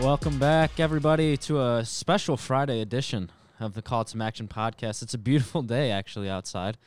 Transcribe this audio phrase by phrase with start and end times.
[0.00, 5.02] Welcome back, everybody, to a special Friday edition of the Call to Some Action podcast.
[5.02, 6.78] It's a beautiful day, actually, outside.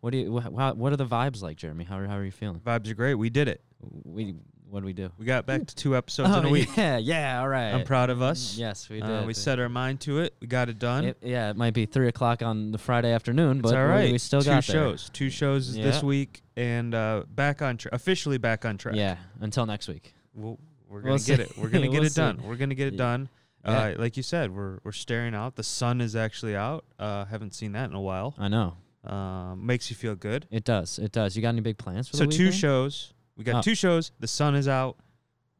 [0.00, 0.38] What do you?
[0.38, 1.84] Wh- how, what are the vibes like, Jeremy?
[1.84, 2.58] How are, how are you feeling?
[2.60, 3.14] Vibes are great.
[3.14, 3.60] We did it.
[4.04, 4.34] We
[4.68, 5.10] what do we do?
[5.16, 6.76] We got back to two episodes oh, in a week.
[6.76, 7.70] Yeah, yeah, all right.
[7.70, 8.56] I'm proud of us.
[8.58, 9.26] Yes, we Uh, did.
[9.28, 10.34] we set our mind to it.
[10.40, 11.04] We got it done.
[11.04, 14.12] It, yeah, it might be three o'clock on the Friday afternoon, it's but all we-
[14.12, 15.08] we still two got two shows.
[15.12, 18.96] Two shows this week, and uh, back on tra- officially back on track.
[18.96, 20.12] Yeah, until next week.
[20.34, 20.58] We'll,
[20.88, 21.42] we're We'll gonna get see.
[21.42, 21.58] it.
[21.58, 22.20] We're gonna get We'll it see.
[22.20, 22.42] done.
[22.42, 22.98] We're gonna get it Yeah.
[22.98, 23.28] done.
[23.64, 23.70] Yeah.
[23.70, 25.56] Uh, like you said, we're we're staring out.
[25.56, 26.84] The sun is actually out.
[26.98, 28.34] Uh, haven't seen that in a while.
[28.38, 30.46] I know Um, makes you feel good.
[30.50, 30.98] it does.
[30.98, 31.34] It does.
[31.36, 33.12] You got any big plans for So the two shows.
[33.36, 33.62] We got Oh.
[33.62, 34.12] two shows.
[34.20, 34.96] The sun is out.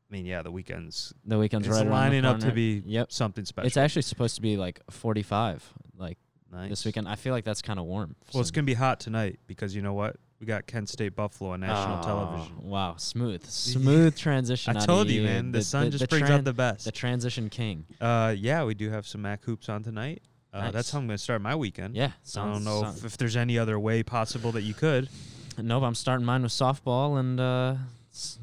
[0.08, 3.10] I mean, yeah, the weekend's The weekend's right lining up to be Yep.
[3.10, 3.66] something special.
[3.66, 6.16] It's actually supposed to be like 45, like
[6.52, 6.70] nice.
[6.70, 7.08] this weekend.
[7.08, 8.14] I feel like that's kind of warm.
[8.32, 10.16] Well, it's gonna be hot tonight because you know what?
[10.40, 12.56] We got Kent State Buffalo on national Oh, television.
[12.62, 14.76] Wow, smooth, smooth transition.
[14.76, 15.50] I told you, man.
[15.50, 16.84] The, sun just brings tran- out the best.
[16.84, 17.86] the transition king.
[18.00, 20.22] uh, yeah, we do have some MAC hoops on tonight.
[20.52, 20.72] Uh, Nice.
[20.72, 21.96] That's how I'm gonna start my weekend.
[21.96, 25.08] Yeah, I don't know sounds- if, if there's any other way possible that you could.
[25.58, 27.74] nope, I'm starting mine with softball, and uh,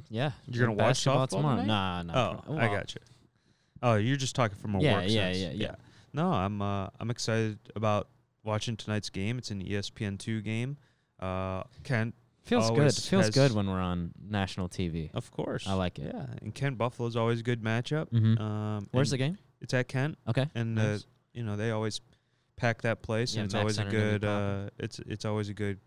[0.09, 1.61] yeah, You're gonna watch softball tomorrow.
[1.61, 1.67] tonight?
[1.67, 2.35] Nah, nah.
[2.37, 3.01] Oh, pro- I got you.
[3.83, 5.37] Oh, you're just talking from a Yeah, work yeah, sense.
[5.39, 5.75] yeah, yeah.
[6.13, 8.07] No, I'm uh, I'm excited about
[8.43, 9.37] watching tonight's game.
[9.37, 10.77] It's an ESPN two game.
[11.23, 12.93] Uh, Kent, Feels good.
[12.93, 15.09] Feels good when we're on national TV.
[15.13, 15.65] of course.
[15.67, 16.11] I like it.
[16.13, 18.09] Yeah, and Kent Buffalo's always a good matchup.
[18.11, 18.39] Mhm.
[18.39, 19.37] Um, Where's the game?
[19.61, 20.17] It's at Kent.
[20.27, 20.47] Okay.
[20.53, 20.99] and nice.
[21.01, 22.01] uh, you know they always
[22.57, 24.25] pack that place, Yeah, and it's Mac always a Center gonna good.
[24.25, 25.79] Uh, it's it's always a good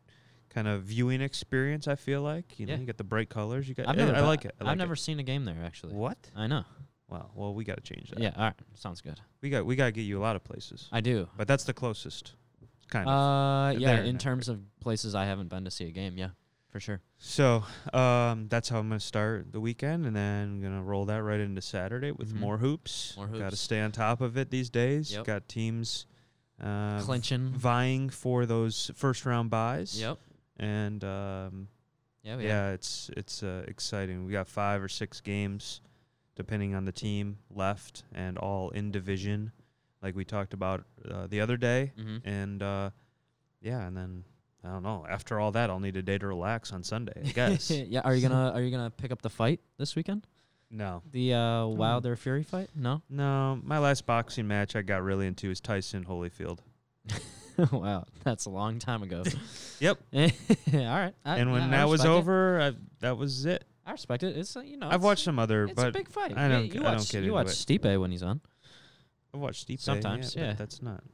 [0.49, 1.87] kind of viewing experience.
[1.87, 2.81] I feel like you know Yeah.
[2.81, 3.69] you got the bright colors.
[3.69, 3.87] You got.
[3.89, 4.15] I've I, never.
[4.17, 4.55] I like it.
[4.59, 4.99] I like I've never It.
[4.99, 5.93] seen a game there actually.
[5.93, 6.17] What?
[6.35, 6.65] I know.
[7.09, 7.31] Wow.
[7.35, 8.19] Well, we got to change that.
[8.19, 8.33] Yeah.
[8.35, 8.55] All right.
[8.75, 9.21] Sounds good.
[9.43, 11.29] We got we got to get you a lot of places, I do.
[11.37, 12.33] but that's the closest.
[12.89, 13.13] Kind of.
[13.77, 14.01] Uh, yeah.
[14.03, 16.31] In terms of places I haven't been to see a game, yeah,
[16.71, 17.01] for sure.
[17.19, 21.23] So um, that's how I'm gonna start the weekend, and then I'm gonna roll that
[21.25, 22.39] right into Saturday with Mhm.
[22.41, 23.15] more hoops.
[23.17, 25.13] More Got to stay on top of it these days.
[25.13, 25.25] Yep.
[25.25, 26.07] Got teams
[26.63, 27.51] uh, Clinching.
[27.53, 30.01] vying for those first round buys.
[30.01, 30.19] Yep.
[30.59, 31.69] And um,
[32.23, 32.39] Yeah.
[32.39, 34.25] yeah, it's it's uh, exciting.
[34.25, 35.81] We got five or six games,
[36.37, 39.51] depending on the team left, and all in division,
[40.01, 41.93] like we talked about uh, the other day.
[41.99, 42.19] Mm-hmm.
[42.29, 42.91] And uh,
[43.61, 44.25] yeah, and then
[44.67, 45.07] I don't know.
[45.09, 47.23] After all that, I'll need a day to relax on Sunday.
[47.25, 47.71] I guess.
[47.71, 48.01] yeah.
[48.01, 50.27] Are you gonna Are you gonna pick up the fight this weekend?
[50.71, 52.69] no, The uh, Wilder Fury fight?
[52.75, 53.01] No.
[53.09, 53.61] no.
[53.63, 56.59] My last boxing match I got really into is Tyson Holyfield.
[57.71, 59.23] wow, that's a long time ago.
[59.79, 59.99] Yep.
[60.13, 60.21] All
[60.75, 61.15] right.
[61.25, 63.65] I, and when I that was over, I, that was it.
[63.87, 64.37] I respect it.
[64.37, 64.89] It's uh, you know.
[64.91, 66.33] I've watched some other, It's a big fight.
[66.37, 67.51] I Yeah, don't- You I watch, don't get You watch it.
[67.51, 68.41] Stipe when he's on.
[69.33, 69.79] I watch Stipe.
[69.81, 70.53] Sometimes, but yeah.
[70.55, 71.05] That's not.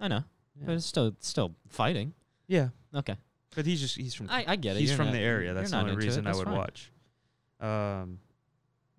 [0.00, 0.24] I know,
[0.58, 0.62] Yeah.
[0.66, 2.12] but it's still still fighting.
[2.46, 2.68] Yeah.
[2.94, 3.16] Okay.
[3.54, 4.80] But he's just he's from I, I get it.
[4.80, 5.46] he's You're from not- the area.
[5.46, 6.08] you're That's the not only into it.
[6.08, 6.56] reason I That's would fine.
[6.56, 6.90] watch.
[7.60, 8.18] Um,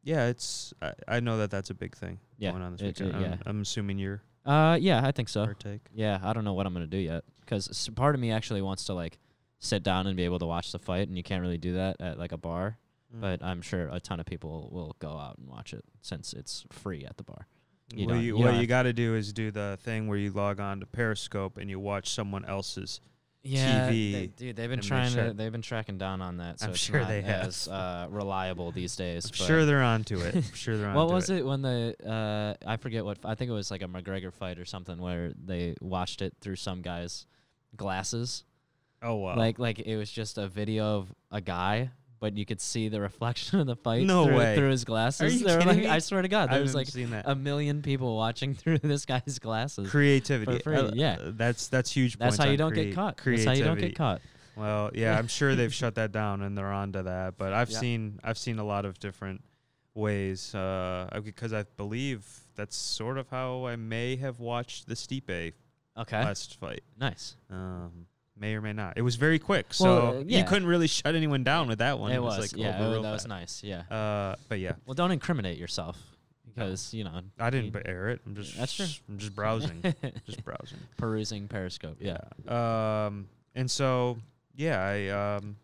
[0.04, 2.86] yeah, it's I, I know that that's a big thing Yeah, going on this it-
[3.02, 3.16] weekend.
[3.16, 3.34] it- yeah.
[3.34, 5.46] I'm, I'm assuming you're Uh, yeah, I think so.
[5.46, 5.82] partake.
[5.94, 8.86] Yeah, I don't know what I'm gonna do yet because part of me actually wants
[8.86, 9.18] to like
[9.60, 11.98] sit down and be able to watch the fight, and you can't really do that
[12.00, 12.78] at like a bar.
[13.16, 13.22] Mm.
[13.22, 16.66] But I'm sure a ton of people will go out and watch it since it's
[16.72, 17.48] free at the bar.
[17.94, 20.18] you what don't- you, you what you got to do is do the thing where
[20.18, 23.00] you log on to Periscope and you watch someone else's.
[23.48, 25.34] Yeah, TV they- dude, they've been trying sure- to.
[25.34, 26.60] They've been tracking down on that.
[26.60, 27.46] So I'm it's sure not they have.
[27.48, 29.26] as uh, reliable these days.
[29.28, 30.36] I'm sure they're onto it.
[30.36, 31.38] I'm sure they're onto What was it.
[31.40, 34.58] it when the uh, I forget what I think it was like a McGregor fight
[34.58, 37.28] or something where they watched it through some guy's
[37.76, 38.44] glasses.
[39.02, 39.36] Oh wow!
[39.36, 43.02] Like like it was just a video of a guy, but you could see the
[43.02, 44.56] reflection of the fight No through, way.
[44.56, 45.22] through his glasses.
[45.22, 45.88] Are you kidding like, me?
[45.88, 47.26] I swear to God, I there was haven't like seen that.
[47.28, 49.90] a million people watching through this guy's glasses.
[49.90, 50.58] creativity.
[50.58, 51.18] for free, Uh, yeah.
[51.22, 52.18] that's that's huge.
[52.18, 53.18] That's points how you don't get caught.
[53.18, 53.88] That's how you don't creativity.
[53.90, 54.22] get caught.
[54.58, 57.38] Well, yeah, I'm sure they've shut that down and they're on to that.
[57.38, 57.80] But I've Yeah.
[57.80, 59.44] seen I've seen a lot of different
[59.94, 65.54] ways uh, because I believe that's sort of how I may have watched the Stipe
[65.98, 66.84] Okay, last fight.
[67.00, 67.36] nice.
[67.50, 68.98] Um, may or may not.
[68.98, 70.40] It was very quick, so Well, uh, yeah.
[70.40, 72.12] you couldn't really shut anyone down with that one.
[72.12, 73.64] it was, like yeah, it- real that was nice.
[73.64, 73.82] Yeah.
[73.90, 75.98] Uh, but yeah, Well, don't incriminate yourself
[76.46, 78.22] because you know I didn't you- air it.
[78.26, 78.86] I'm just That's true.
[79.10, 79.82] I'm just browsing,
[80.26, 80.80] just browsing.
[80.98, 81.98] perusing Periscope.
[82.00, 82.18] Yeah.
[82.46, 83.06] Yeah.
[83.08, 84.18] Um, and so
[84.56, 85.56] yeah, I um,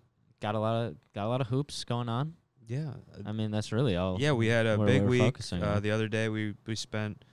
[0.41, 2.33] got a lot of got a lot of hoops going on.
[2.67, 2.91] yeah,
[3.25, 4.17] I mean, that's really all.
[4.19, 5.37] Yeah, we had a big we're week.
[5.51, 7.23] Uh, the other day, we we spent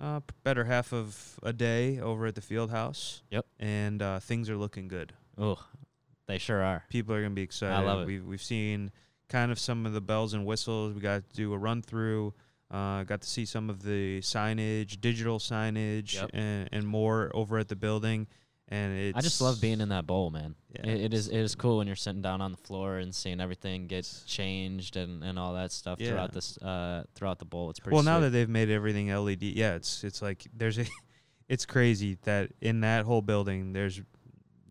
[0.00, 3.22] uh, better half of a day over at the field house.
[3.30, 3.46] Yep.
[3.58, 5.12] And uh, things are looking good.
[5.38, 5.58] Oh,
[6.26, 6.84] they sure are.
[6.90, 7.74] People are gonna be excited.
[7.74, 8.06] I love it.
[8.06, 8.90] We've we've seen
[9.28, 10.92] kind of some of the bells and whistles.
[10.94, 12.34] We got to do a run through.
[12.70, 16.30] Uh, got to see some of the signage, digital signage, Yep.
[16.34, 18.26] and, and more over at the building.
[18.68, 20.54] And it's I just love being in that bowl, man.
[20.74, 23.14] Yeah, it, it is it is cool when you're sitting down on the floor and
[23.14, 26.08] seeing everything get changed and, and all that stuff Yeah.
[26.10, 27.70] throughout this uh throughout the bowl.
[27.70, 29.42] It's pretty well now that they've made everything LED.
[29.42, 30.84] Yeah, it's it's like there's a
[31.48, 34.00] it's crazy that in that whole building there's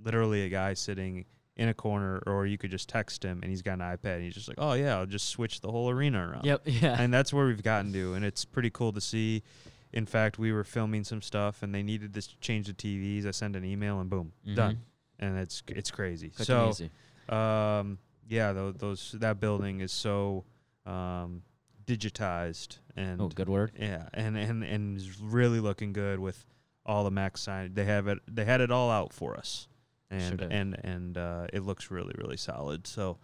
[0.03, 1.25] literally a guy sitting
[1.57, 4.23] in a corner or you could just text him and he's got an iPad and
[4.25, 6.61] he's just like, "Oh yeah, I'll just switch the whole arena around." Yep.
[6.65, 6.97] Yeah.
[7.01, 9.41] and that's where we've gotten to, and it's pretty cool to see.
[9.95, 13.25] In fact, we were filming some stuff, and they needed to change the TVs.
[13.25, 14.81] I sent an email, and boom, done.
[15.19, 16.29] And it's it's crazy.
[16.29, 16.89] Quick so, easy.
[17.29, 17.97] um,
[18.27, 20.43] yeah, those, those that building is so
[20.85, 21.43] um,
[21.87, 23.71] digitized, and Oh, good word.
[23.79, 26.45] yeah, and and and is really looking good with
[26.85, 27.73] all the Mac sign.
[27.73, 28.19] They have it.
[28.27, 29.69] They had it all out for us,
[30.11, 30.51] and did.
[30.51, 32.85] and and uh, it looks really really solid.
[32.85, 33.17] So,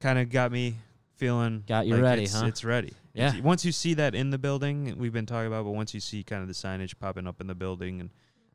[0.00, 0.76] kind of got me
[1.16, 2.46] feeling Got you like ready, it's, huh?
[2.46, 2.92] It's ready.
[3.14, 3.40] Yeah.
[3.40, 6.22] Once you see that in the building, we've been talking about, but once you see
[6.22, 8.10] kind of the signage popping up in the building and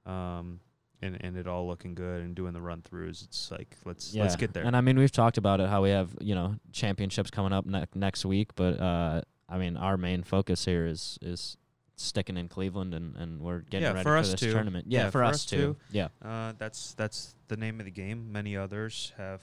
[0.05, 0.59] um
[1.01, 4.23] and and it all looking good and doing the run throughs, it's like let's Yeah.
[4.23, 4.63] let's get there.
[4.65, 7.65] And I mean, we've talked about it how we have you know championships coming up
[7.65, 11.55] ne- next week, but uh, I mean, our main focus here is is
[11.99, 14.51] sticking in Cleveland, and, and we're getting Yeah, ready for for, us this too.
[14.53, 14.85] tournament.
[14.87, 15.57] Yeah, Yeah, for, for us, us too.
[15.57, 15.77] too.
[15.91, 18.31] Yeah, Uh, that's that's the name of the game.
[18.31, 19.41] Many others have,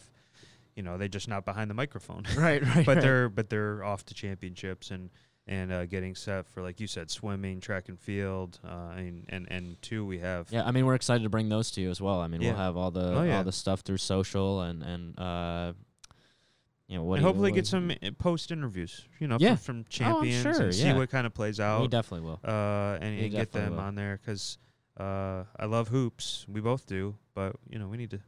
[0.76, 2.25] you know, they're just not behind the microphone.
[2.37, 2.87] right, right.
[2.87, 3.00] but right.
[3.03, 5.11] they're but they're off to championships and
[5.47, 9.47] and uh, getting set for like you said, swimming, track and field, uh, and and
[9.50, 10.49] and two we have.
[10.50, 12.21] Yeah, I mean, we're excited to bring those to you as well.
[12.21, 12.50] I mean, Yeah.
[12.53, 13.37] we'll have all the Oh, yeah.
[13.38, 15.73] all the stuff through social and and uh,
[16.88, 17.17] you know what.
[17.17, 19.56] and do you- hopefully what- get some post interviews, you know, Yeah.
[19.56, 20.97] from, from I'm champions sure, and see yeah.
[20.97, 21.82] what kind of plays out.
[21.82, 22.41] We definitely will.
[22.44, 23.81] uh, and, and get them will.
[23.81, 24.59] on there because
[24.99, 26.47] uh, I love hoops.
[26.49, 28.20] We both do, but you know, we need to,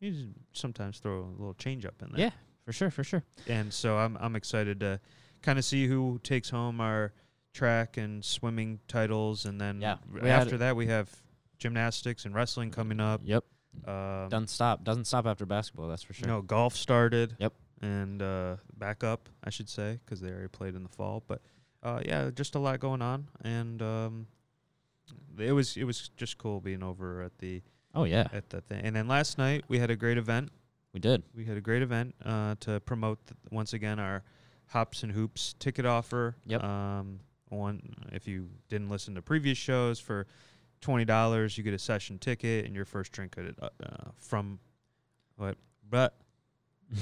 [0.00, 2.20] need to sometimes throw a little change up in there.
[2.26, 2.30] Yeah,
[2.64, 3.22] for sure, for sure.
[3.48, 5.00] and so I'm I'm excited to
[5.42, 7.12] kind of see who takes home our
[7.54, 11.10] track and swimming titles, and then Yeah, r- we had- after that we have
[11.58, 13.20] gymnastics and wrestling coming up.
[13.24, 13.44] Yep,
[13.86, 14.84] Um, doesn't stop.
[14.84, 15.88] Doesn't stop after basketball.
[15.88, 16.28] That's for sure.
[16.28, 17.34] No, golf started.
[17.38, 17.54] Yep.
[17.82, 21.22] And uh, back up, I should say, because they already played in the fall.
[21.26, 21.42] But
[21.82, 24.26] uh, yeah, just a lot going on, and um,
[25.38, 27.62] it was it was just cool being over at the
[27.96, 28.82] Oh yeah, at the thing.
[28.84, 30.50] And then last night we had a great event.
[30.92, 31.22] we did.
[31.34, 34.22] We had a great event uh, to promote th- once again our
[34.68, 36.36] Hops and Hoops ticket offer.
[36.46, 36.62] Yep.
[36.62, 37.80] Um, one
[38.12, 40.26] if you didn't listen to previous shows for
[40.80, 44.58] twenty dollars, you get a session ticket and your first drink at uh, uh, from
[45.36, 45.56] what?
[45.88, 46.16] But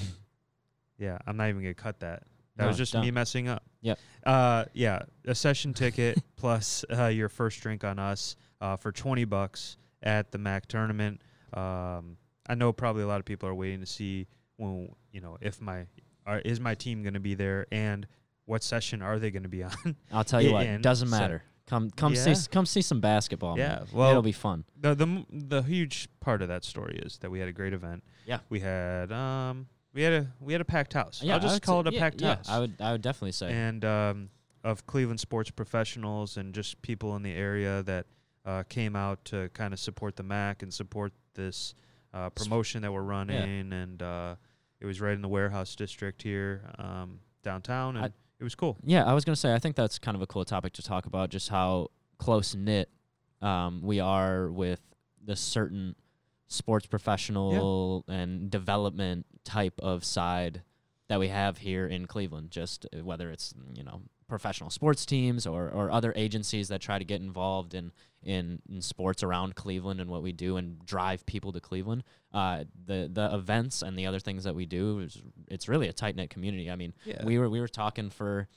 [0.98, 2.22] yeah, I'm not even gonna cut that.
[2.56, 3.02] That No, was just done.
[3.02, 3.64] me messing up.
[3.80, 3.98] Yep.
[4.24, 9.24] Uh, yeah, a session ticket plus uh, your first drink on us uh, for twenty
[9.24, 11.20] bucks at the Mac tournament.
[11.52, 12.16] Um,
[12.48, 15.60] I know probably a lot of people are waiting to see when you know if
[15.60, 15.86] my
[16.26, 18.06] are, is my team going to be there and
[18.44, 19.96] what session are they going to be on.
[20.12, 20.66] I'll tell you what.
[20.66, 21.42] and Doesn't so- matter.
[21.66, 22.36] Come come see Yeah.
[22.36, 23.56] s- come see some basketball.
[23.58, 23.86] yeah, man.
[23.94, 24.64] well, it'll be fun.
[24.78, 28.04] the the the huge part of that story is that we had a great event.
[28.26, 28.40] Yeah.
[28.50, 31.22] we had um we had a we had a packed house.
[31.22, 32.48] Yeah, I'll just call say- it a yeah, packed yeah, house.
[32.50, 33.50] I would I would definitely say.
[33.50, 34.28] and um,
[34.62, 38.04] of Cleveland sports professionals and just people in the area that
[38.44, 41.74] uh, came out to kind of support the MAC and support this
[42.12, 43.72] uh, promotion that we're running.
[43.72, 44.36] And uh,
[44.80, 48.76] it was right in the warehouse district here um, downtown, and I- it was cool.
[48.82, 51.06] Yeah, I was gonna say I think that's kind of a cool topic to talk
[51.06, 51.88] about, just how
[52.18, 52.90] close knit
[53.40, 54.80] um, we are with
[55.22, 55.94] this certain
[56.48, 60.62] sports professional and development type of side
[61.08, 62.50] that we have here in Cleveland.
[62.50, 66.98] Just uh, whether it's you know professional sports teams or, or other agencies that try
[66.98, 67.92] to get involved in,
[68.24, 72.02] in in sports around Cleveland and what we do and drive people to Cleveland.
[72.32, 75.92] Uh, the the events and the other things that we do is it's really a
[75.92, 76.70] tight knit community.
[76.70, 78.48] I mean, Yeah, we were we were talking for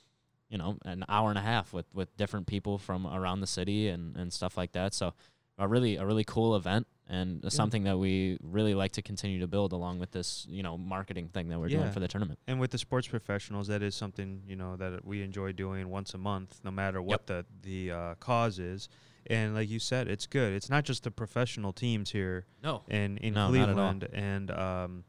[0.48, 3.88] you know an hour and a half with with different people from around the city
[3.88, 5.12] and and stuff like that so
[5.58, 7.50] a really a really cool event and Yeah.
[7.50, 11.28] something that we really like to continue to build along with this you know marketing
[11.28, 11.78] thing that we're Yeah.
[11.80, 15.04] doing for the tournament and with the sports professionals, that is something you know that
[15.04, 18.88] we enjoy doing once a month, no matter what the the uh, cause is.
[19.28, 20.52] And like you said, it's good.
[20.54, 23.74] It's not just the professional teams here no in in No, not at all.
[23.92, 25.04] Cleveland and um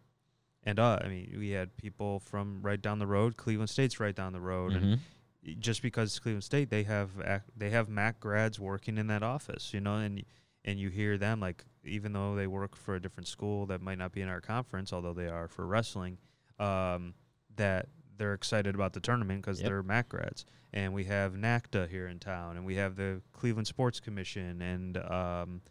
[0.63, 3.37] and uh I mean we had people from right down the road.
[3.37, 4.99] Cleveland State's right down the road, and Mhm.
[5.45, 9.07] y- just because it's Cleveland State, they have ac- they have Mac grads working in
[9.07, 10.23] that office, you know, and
[10.65, 13.97] and you hear them like even though they work for a different school that might
[13.97, 16.17] not be in our conference, although they are for wrestling,
[16.59, 17.13] um,
[17.55, 17.87] that
[18.19, 19.67] they're excited about the tournament because Yep.
[19.67, 20.45] they're Mac grads.
[20.71, 24.97] And we have NACDA here in town, and we have the Cleveland Sports Commission, and
[24.97, 25.61] um,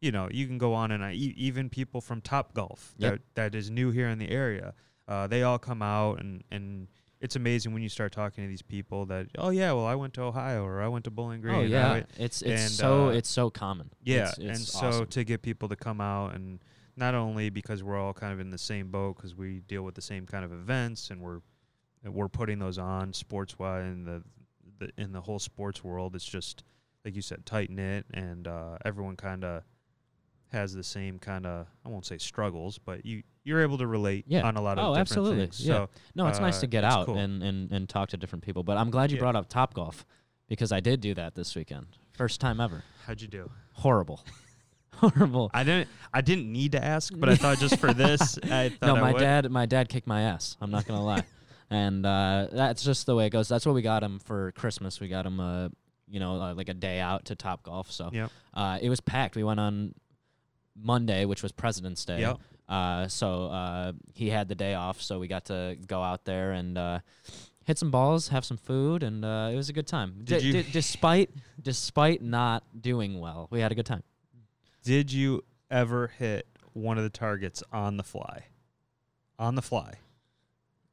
[0.00, 3.12] you know, you can go on and I, even people from Top Golf Yep.
[3.12, 4.74] that that is new here in the area,
[5.08, 6.86] uh, they all come out and and
[7.20, 10.14] it's amazing when you start talking to these people that oh yeah, well I went
[10.14, 11.54] to Ohio or I went to Bowling Green.
[11.56, 13.90] oh yeah, it's it's and, so uh, it's so common.
[14.04, 15.06] yeah, It's- and it's so awesome.
[15.06, 16.60] to get people to come out and
[16.96, 19.94] not only because we're all kind of in the same boat because we deal with
[19.96, 21.42] the same kind of events and we're and
[22.12, 24.22] we're putting those on sports wise in the,
[24.78, 26.14] the in the whole sports world.
[26.14, 26.64] It's just
[27.04, 29.62] like you said, tight knit, and uh, everyone kind of
[30.52, 34.24] has the same kind of I won't say struggles, but you you're able to relate
[34.28, 34.42] Yeah.
[34.46, 35.36] on a lot of Oh, different absolutely.
[35.46, 35.60] things.
[35.66, 35.74] Yeah.
[35.74, 37.18] So No, it's nice Uh, to get out cool.
[37.18, 38.62] and, and, and talk to different people.
[38.62, 39.20] But I'm glad you Yeah.
[39.20, 40.06] brought up Top Golf
[40.48, 41.86] because I did do that this weekend.
[42.12, 42.84] First time ever.
[43.06, 43.50] how'd you do?
[43.72, 44.24] Horrible.
[44.94, 45.50] Horrible.
[45.52, 48.86] I didn't I didn't need to ask, but I thought just for this, I thought
[48.86, 49.18] No, I my would.
[49.18, 50.56] dad my dad kicked my ass.
[50.60, 51.24] I'm not gonna lie.
[51.70, 53.48] And uh, that's just the way it goes.
[53.48, 55.00] That's what we got him for Christmas.
[55.00, 55.68] We got him uh,
[56.08, 57.90] you know, uh, like a day out to Top Golf.
[57.90, 58.30] So Yep.
[58.52, 59.36] uh, it was packed.
[59.36, 59.94] We went on
[60.76, 62.20] Monday, which was President's Day.
[62.20, 62.38] Yep.
[62.68, 66.52] Uh, so uh, he had the day off, so we got to go out there
[66.52, 66.98] and uh,
[67.64, 70.20] hit some balls, have some food, and uh, it was a good time.
[70.24, 71.30] Did D- you- d- despite
[71.60, 74.02] despite not doing well, we had a good time.
[74.82, 78.44] Did you ever hit one of the targets on the fly?
[79.38, 79.94] On the fly.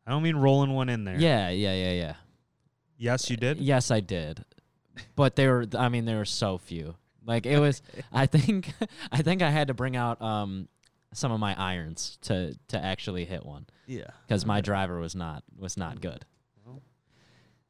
[0.06, 1.18] I don't mean rolling one in there.
[1.20, 2.14] Yeah, yeah, yeah, yeah.
[2.98, 3.58] Yes, you did.
[3.60, 4.44] Yes, I did.
[5.16, 6.96] But they were I mean there were so few.
[7.26, 7.82] Like it was
[8.12, 8.72] I think
[9.12, 10.68] I think I had to bring out um
[11.14, 14.08] some of my irons to to actually hit one Yeah.
[14.30, 16.26] cuz my driver was not was not good.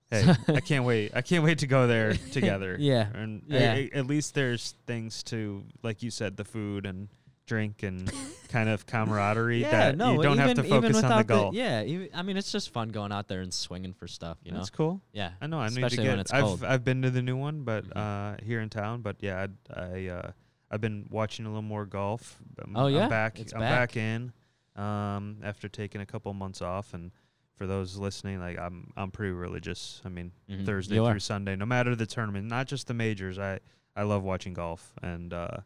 [0.09, 1.11] Hey, I can't wait.
[1.15, 2.75] I can't wait to go there together.
[2.77, 3.07] Yeah.
[3.13, 3.73] And Yeah.
[3.75, 7.07] a- a- at least there's things to, like you said, the food and
[7.51, 8.09] drink and
[8.49, 11.53] kind of camaraderie that you don't have to focus on the golf.
[11.53, 14.51] yeah, even, I mean it's just fun going out there and swinging for stuff, you
[14.51, 14.59] know.
[14.59, 15.01] That's cool.
[15.11, 15.31] Yeah.
[15.41, 15.59] I know.
[15.59, 16.09] I need to Especially get.
[16.11, 16.63] when it's I've cold.
[16.63, 17.97] I've been to the new one, but Mhm.
[17.97, 19.01] uh, here in town.
[19.01, 20.31] But yeah, I'd, I uh,
[20.71, 22.39] I've been watching a little more golf.
[22.63, 23.03] I'm, Oh, yeah?
[23.03, 23.39] I'm back.
[23.39, 23.89] It's I'm back.
[23.93, 24.31] back in.
[24.77, 27.11] Um, after taking a couple months off, and
[27.57, 30.01] for those listening, like I'm I'm pretty religious.
[30.05, 30.65] I mean, Mhm.
[30.65, 31.19] Thursday You through are.
[31.19, 33.37] Sunday, no matter the tournament, not just the majors.
[33.37, 33.59] I
[33.95, 35.57] I love watching golf, and uh,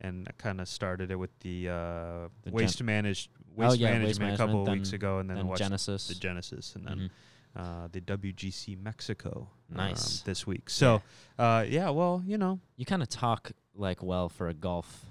[0.00, 1.72] and I kind of started it with the, uh,
[2.42, 5.30] The gen- waste managed Oh, waste yeah, management waste a couple of weeks ago, and
[5.30, 6.08] then, then watched Genesis.
[6.08, 7.10] the Genesis, and then Mhm.
[7.84, 10.20] uh, the WGC Mexico um, Nice.
[10.20, 10.68] this week.
[10.70, 11.00] So
[11.38, 15.06] uh, yeah, well, you know, You kind of talk like well for a golf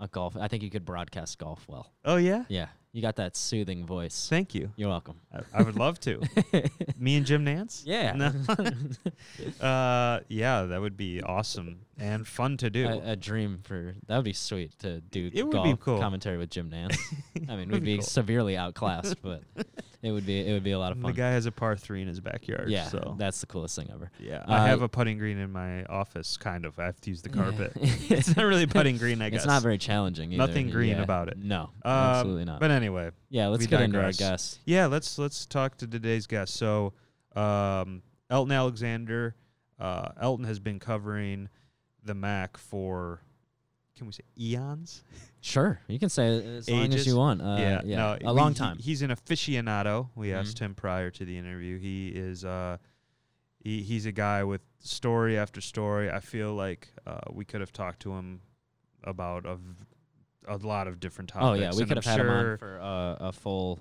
[0.00, 0.36] a golf.
[0.36, 1.92] I think you could broadcast golf well.
[2.04, 2.66] oh yeah, Yeah.
[2.92, 4.28] You got that soothing voice.
[4.28, 4.70] thank you.
[4.76, 5.20] You're welcome.
[5.32, 6.20] I, I would love to.
[6.96, 7.82] Me and Jim Nantz.
[7.84, 8.12] Yeah.
[8.12, 8.32] No.
[9.66, 12.86] uh, yeah, that would be awesome and fun to do.
[12.88, 15.98] a, a dream for that would be sweet to do It would be cool.
[16.00, 16.96] commentary with Jim Nantz.
[17.48, 18.04] I mean, we'd be be cool.
[18.06, 19.42] severely outclassed, but
[20.02, 21.12] it would be it would be a lot of fun.
[21.12, 22.68] the guy has a par three in his backyard.
[22.68, 24.10] yeah, so that's the coolest thing ever.
[24.18, 26.36] yeah, Uh, I have a putting green in my office.
[26.36, 26.78] Kind of.
[26.78, 27.72] I have to use the carpet.
[27.76, 29.22] it's not really putting green.
[29.22, 30.32] I guess It's not very challenging.
[30.32, 30.46] Either.
[30.46, 31.02] Nothing green Yeah.
[31.02, 31.38] about it.
[31.38, 32.60] No, Um, absolutely not.
[32.60, 34.18] But anyway, yeah, let's get into our digress.
[34.18, 34.58] guests.
[34.64, 36.54] Yeah, let's let's talk to today's guest.
[36.54, 36.92] So,
[37.36, 39.34] um, Elton Alexander.
[39.78, 41.48] Uh, Elton has been covering
[42.04, 43.20] the Mac for,
[43.96, 45.02] can we say eons?
[45.40, 47.40] Sure, you can say as long as you want.
[47.42, 48.78] Uh, yeah, no, a we- long he- time.
[48.78, 50.08] he's an aficionado.
[50.14, 50.40] We Mhm.
[50.40, 51.78] asked him prior to the interview.
[51.78, 52.78] He is uh,
[53.62, 56.10] he, he's a guy with story after story.
[56.10, 58.40] I feel like uh, we could have talked to him
[59.04, 59.74] about a, v-
[60.48, 61.46] a lot of different topics.
[61.46, 63.80] oh yeah, we and could I'm have had him on for uh, a full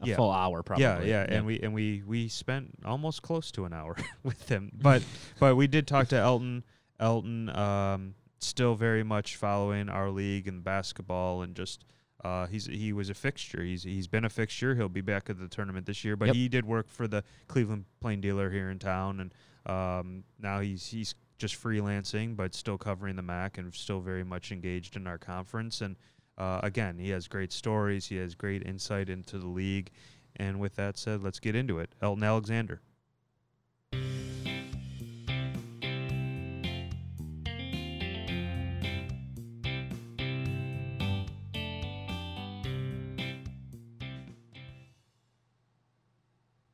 [0.00, 0.16] a Yeah.
[0.16, 0.84] full hour probably.
[0.84, 4.70] Yeah, yeah, and we and we we spent almost close to an hour with him,
[4.74, 5.02] but
[5.38, 6.64] but we did talk to Elton.
[7.00, 11.84] Elton, um, still very much following our league and basketball, and just
[12.24, 13.62] uh, he's he was a fixture.
[13.62, 14.74] He's he's been a fixture.
[14.74, 16.34] He'll be back at the tournament this year, but Yep.
[16.36, 19.34] he did work for the Cleveland Plain Dealer here in town, and
[19.66, 24.52] um, now he's he's just freelancing, but still covering the MAC and still very much
[24.52, 25.80] engaged in our conference.
[25.80, 25.96] And
[26.38, 28.06] uh, again, he has great stories.
[28.06, 29.90] He has great insight into the league.
[30.36, 31.94] And with that said, let's get into it.
[32.00, 32.80] Elton Alexander.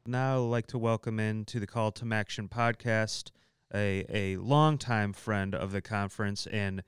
[0.08, 3.30] Now I'd like to welcome in to the Call to Action podcast
[3.74, 6.82] a, a longtime friend of the conference and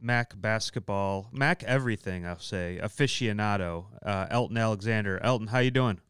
[0.00, 5.18] Mac basketball, Mac everything, I'll say, aficionado, uh, Elton Alexander.
[5.20, 6.00] Elton, how you doing?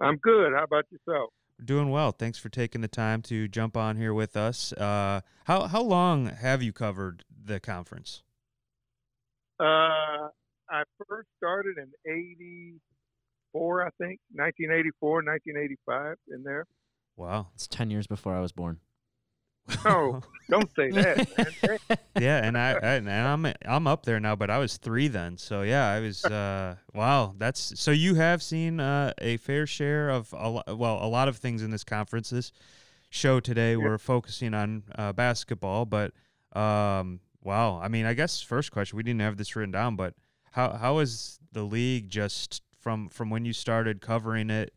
[0.00, 0.54] I'm good.
[0.56, 1.28] How about yourself?
[1.62, 2.10] Doing well.
[2.10, 4.72] Thanks for taking the time to jump on here with us.
[4.72, 8.22] Uh, how how long have you covered the conference?
[9.60, 10.32] Uh,
[10.70, 11.88] I first started in
[13.54, 16.66] '84, I think, 1984, 1985, in there.
[17.16, 17.48] Wow.
[17.54, 18.78] It's ten years before I was born.
[19.84, 21.80] Oh, don't say that.
[22.18, 25.36] yeah, and I, I and I'm I'm up there now, but I was three then.
[25.36, 26.24] So yeah, I was.
[26.24, 30.98] Uh, wow, that's so you have seen uh, a fair share of a lo- well
[31.02, 32.30] a lot of things in this conference.
[32.30, 32.52] This
[33.10, 36.12] show today we're focusing on uh, basketball, but
[36.52, 40.14] um, wow, I mean, I guess first question we didn't have this written down, but
[40.52, 44.72] how how is the league just from from when you started covering it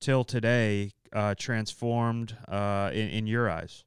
[0.00, 3.84] till today uh, transformed uh, in in your eyes?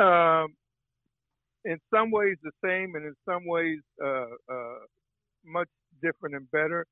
[0.00, 0.54] Um,
[1.64, 4.78] in some ways the same, and in some ways uh, uh,
[5.44, 5.68] much
[6.02, 6.86] different and better.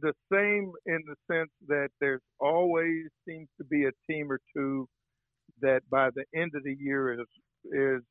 [0.00, 4.88] The same in the sense that there's always seems to be a team or two
[5.60, 7.26] that by the end of the year is
[7.64, 8.02] is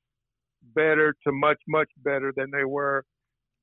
[0.76, 3.06] better to much much better than they were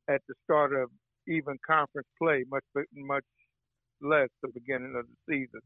[0.09, 0.89] at the start of
[1.29, 2.65] even conference play, much
[2.95, 3.25] much
[4.01, 5.61] less the beginning of the season.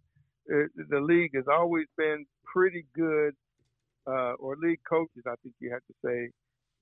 [0.46, 3.34] It, the league has always been pretty good,
[4.06, 6.30] uh, or league coaches, I think you have to say,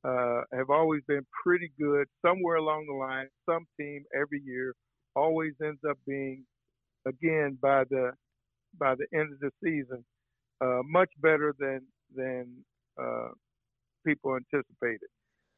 [0.04, 2.06] uh, have always been pretty good.
[2.25, 4.75] Somewhere along the line, some team every year
[5.16, 6.44] always ends up being,
[7.06, 8.12] again, by the
[8.78, 10.04] by the end of the season,
[10.61, 11.80] uh, much better than
[12.14, 12.64] than
[13.00, 13.28] uh,
[14.06, 15.08] people anticipated.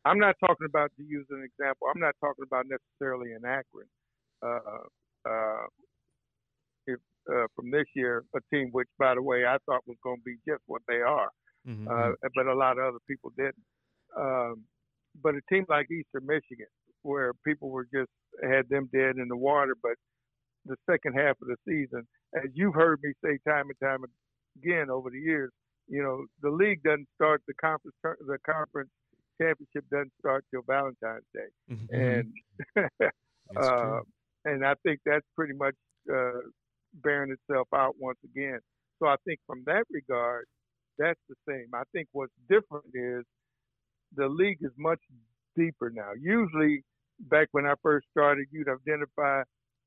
[0.04, 1.88] I'm not talking about to use an example.
[1.95, 3.87] I'm not talking about necessarily in Akron.
[4.42, 5.66] Uh, uh,
[6.87, 6.99] if,
[7.30, 10.25] uh, from this year, a team which, by the way, I thought was going to
[10.25, 11.30] be just what they are,
[11.69, 11.88] Mm-hmm.
[11.88, 13.64] uh, but a lot of other people didn't.
[14.16, 14.62] Um,
[15.23, 16.66] but a team like Eastern Michigan,
[17.02, 18.09] where people were just
[18.42, 19.92] had them dead in the water, but
[20.64, 24.04] the second half of the season, as you've heard me say time and time
[24.57, 25.50] again over the years,
[25.88, 28.90] you know, the league doesn't start the conference the conference
[29.40, 31.88] championship doesn't start till Valentine's Day, Mhm.
[31.92, 32.35] and
[33.56, 34.00] uh,
[34.44, 35.75] and I think that's pretty much
[36.12, 36.40] uh,
[36.94, 38.61] bearing itself out once again.
[38.99, 40.47] So I think from that regard,
[40.99, 41.68] that's the same.
[41.75, 43.25] I think what's different is
[44.14, 45.00] the league is much
[45.56, 46.12] deeper now.
[46.18, 46.82] Usually,
[47.20, 49.42] back when I first started, you'd identify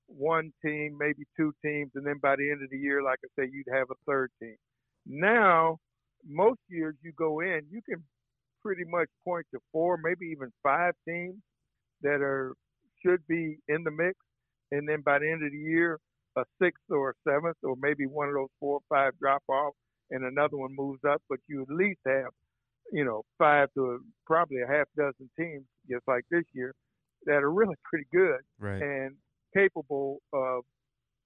[0.08, 3.42] one team, maybe two teams, and then by the end of the year, like I
[3.42, 4.56] say, you'd have a third team.
[5.06, 5.80] Now,
[6.26, 8.04] most years you go in, you can
[8.64, 11.36] pretty much point to four, maybe even five teams
[12.02, 12.54] that are
[13.06, 14.18] should be in the mix,
[14.72, 16.00] and then by the end of the year,
[16.38, 19.74] a sixth or a seventh, or maybe one of those four or five drop off,
[20.10, 21.22] and another one moves up.
[21.30, 22.32] But you at least have,
[22.92, 26.74] you know, five to probably a half dozen teams, just like this year,
[27.26, 28.82] that are really pretty good right.
[28.82, 29.16] and
[29.54, 30.64] capable of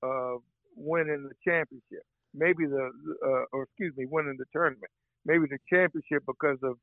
[0.03, 0.41] of
[0.75, 2.03] winning the championship.
[2.33, 2.91] Maybe the
[3.25, 4.91] uh, or excuse me, winning the tournament.
[5.25, 6.77] Maybe the championship because of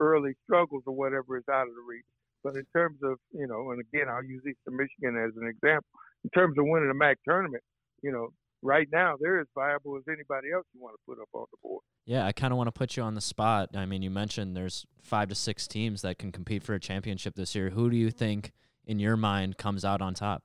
[0.00, 2.04] early struggles or whatever is out of the reach.
[2.44, 5.88] But in terms of you know, and again, I'll use Eastern Michigan as an example.
[6.24, 7.62] In terms of winning the MAC tournament,
[8.02, 8.28] you know,
[8.62, 11.58] right now they're as viable as anybody else you want to put up on the
[11.62, 11.82] board.
[12.04, 13.70] Yeah, I kind of want to put you on the spot.
[13.74, 17.34] I mean, you mentioned there's five to six teams that can compete for a championship
[17.34, 17.70] this year.
[17.70, 18.52] Who do you think,
[18.86, 20.44] in your mind, comes out on top?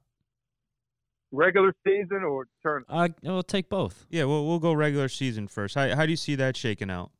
[1.32, 2.88] Regular season or tournament?
[2.90, 4.08] Uh, we'll take both.
[4.10, 5.76] Yeah, well, we'll go regular season first.
[5.76, 7.12] How, how do you see that shaking out?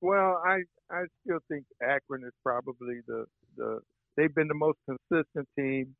[0.00, 0.60] Well, I
[0.94, 3.26] I still think Akron is probably the
[3.56, 3.80] the
[4.16, 5.94] they've been the most consistent team.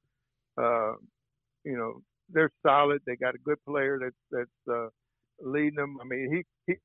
[0.57, 0.94] Uh,
[1.64, 3.00] you know, they're solid.
[3.07, 4.88] They got a good player that's that's uh,
[5.40, 5.98] leading them.
[6.00, 6.78] I mean, he he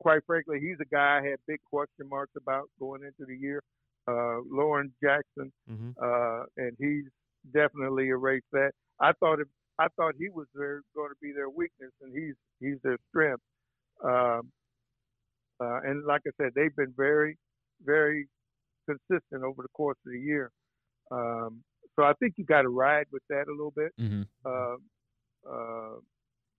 [0.00, 3.62] quite frankly, he's a guy I had big question marks about going into the year.
[4.06, 5.90] Uh, Loren Jackson, Mm-hmm.
[6.02, 7.04] uh, and he's
[7.52, 8.72] definitely erased that.
[9.00, 12.34] I thought it, I thought he was their, going to be their weakness, and he's
[12.60, 13.42] he's their strength.
[14.02, 14.50] Um,
[15.60, 17.36] uh, and like I said, they've been very,
[17.84, 18.28] very
[18.88, 20.50] consistent over the course of the year.
[21.10, 21.62] Um,
[21.96, 23.92] so I think you got to ride with that a little bit.
[24.00, 24.22] Mm-hmm.
[24.44, 24.76] Uh,
[25.50, 25.96] uh,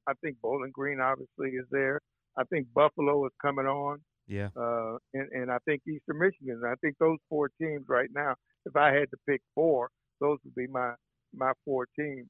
[0.07, 1.99] I think Bowling Green obviously is there.
[2.37, 4.49] I think Buffalo is coming on, Yeah.
[4.55, 6.61] uh, and, and I think Eastern Michigan.
[6.65, 8.35] I think those four teams right now.
[8.65, 10.93] If I had to pick four, those would be my
[11.33, 12.27] my four teams.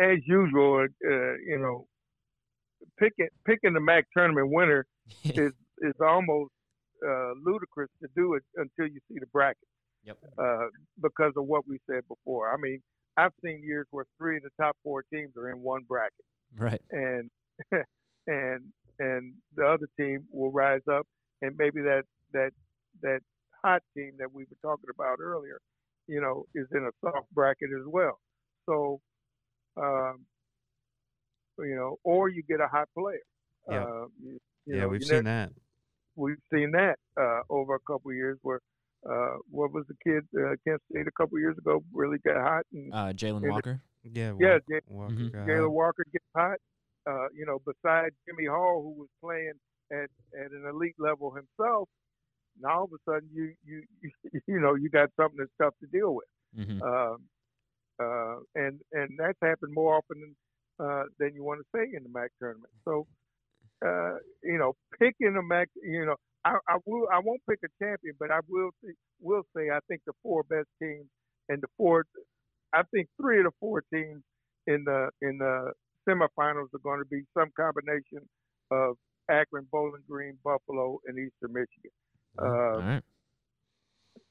[0.00, 1.86] As usual, uh, you know,
[2.98, 4.86] picking picking the MAC tournament winner
[5.24, 6.50] is is almost
[7.06, 9.68] uh, ludicrous to do it until you see the bracket
[10.04, 10.18] Yep.
[10.38, 10.66] uh,
[11.02, 12.52] because of what we said before.
[12.52, 12.80] I mean,
[13.16, 16.24] I've seen years where three of the top four teams are in one bracket,
[16.56, 16.82] Right.
[16.90, 17.30] and
[18.26, 18.60] and
[18.98, 21.06] and the other team will rise up,
[21.42, 22.02] and maybe that
[22.32, 22.50] that
[23.02, 23.20] that
[23.64, 25.58] hot team that we were talking about earlier,
[26.06, 28.20] you know, is in a soft bracket as well.
[28.66, 29.00] So,
[29.76, 30.26] um,
[31.58, 33.18] you know, or you get a hot player.
[33.70, 33.84] Yeah.
[33.84, 35.52] Uh, you, you yeah, know, we've seen never- that.
[36.16, 38.60] We've seen that uh, over a couple of years where
[39.08, 42.36] uh, what was the kid uh, Kent State a couple of years ago really got
[42.40, 43.80] hot and Uh, Jaylin And- Walker.
[44.02, 44.32] Yeah.
[44.38, 45.46] Yeah, Walk- Ja- Walker Mhm.
[45.48, 45.70] Jaylin.
[45.70, 46.58] Walker gets hot.
[47.06, 49.52] Uh, you know, besides Jimmy Hall, who was playing
[49.90, 51.88] at, at an elite level himself,
[52.60, 54.10] Now all of a sudden you you you,
[54.46, 56.28] you know you got something that's tough to deal with.
[56.56, 56.80] Mm-hmm.
[56.82, 57.28] Um,
[58.00, 60.36] uh, and and that's happened more often than,
[60.86, 62.72] uh, than you want to say in the MAC tournament.
[62.84, 63.06] So,
[63.84, 67.84] uh, you know, picking a MAC, you know, I, I will I won't pick a
[67.84, 68.70] champion, but I will
[69.20, 71.06] will say I think the four best teams
[71.48, 72.04] and the four,
[72.72, 74.22] I think three of the four teams
[74.66, 75.72] in the in the
[76.08, 78.28] semifinals are going to be some combination
[78.70, 78.96] of
[79.30, 81.90] Akron, Bowling Green, Buffalo, and Eastern Michigan.
[82.38, 83.02] Uh, All right.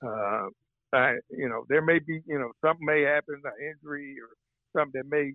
[0.06, 0.50] uh,
[0.96, 4.30] I, you know, there may be, you know, something may happen, an injury or
[4.80, 5.34] something that may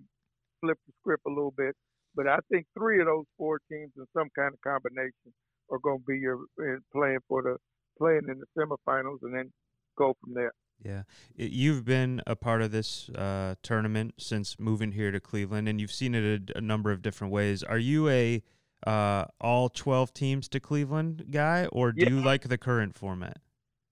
[0.61, 1.75] flip the script a little bit.
[2.15, 5.33] But I think three of those four teams in some kind of combination
[5.71, 7.57] are going to be your uh, playing for the
[7.97, 9.51] playing in the semifinals and then
[9.97, 10.51] go from there.
[10.81, 11.03] Yeah,
[11.35, 15.91] you've been a part of this uh, tournament since moving here to Cleveland, and you've
[15.91, 17.63] seen it a, a number of different ways.
[17.63, 18.41] Are you a
[18.87, 22.09] uh, all twelve teams to Cleveland guy, or do Yeah.
[22.11, 23.39] you like the current format?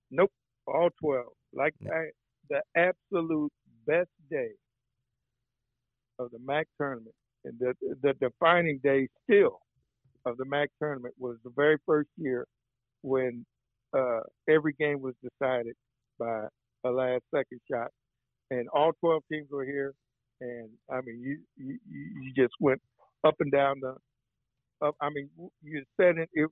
[0.09, 0.31] Nope,
[0.65, 1.33] all twelve.
[1.53, 1.91] Like Yeah.
[1.91, 2.09] I,
[2.49, 3.51] the absolute
[3.85, 4.51] best day
[6.19, 7.13] of the MAC tournament,
[7.59, 9.59] the the defining day still
[10.25, 12.45] of the MAC tournament was the very first year
[13.01, 13.45] when
[13.97, 15.75] uh, every game was decided
[16.19, 16.47] by
[16.85, 17.89] a last second shot,
[18.51, 19.93] and all twelve teams were here,
[20.41, 22.81] and I mean you you, you you just went
[23.23, 23.95] up and down the
[24.85, 24.95] up.
[25.01, 25.29] I mean
[25.63, 26.29] you said it.
[26.33, 26.49] it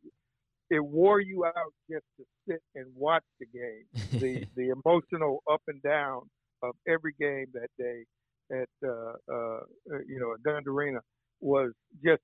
[0.69, 5.61] it wore you out just to sit and watch the game the the emotional up
[5.67, 6.21] and down
[6.63, 8.03] of every game that day
[8.51, 10.99] at uh, uh, uh, you know at Gund Arena
[11.41, 11.71] was
[12.03, 12.21] just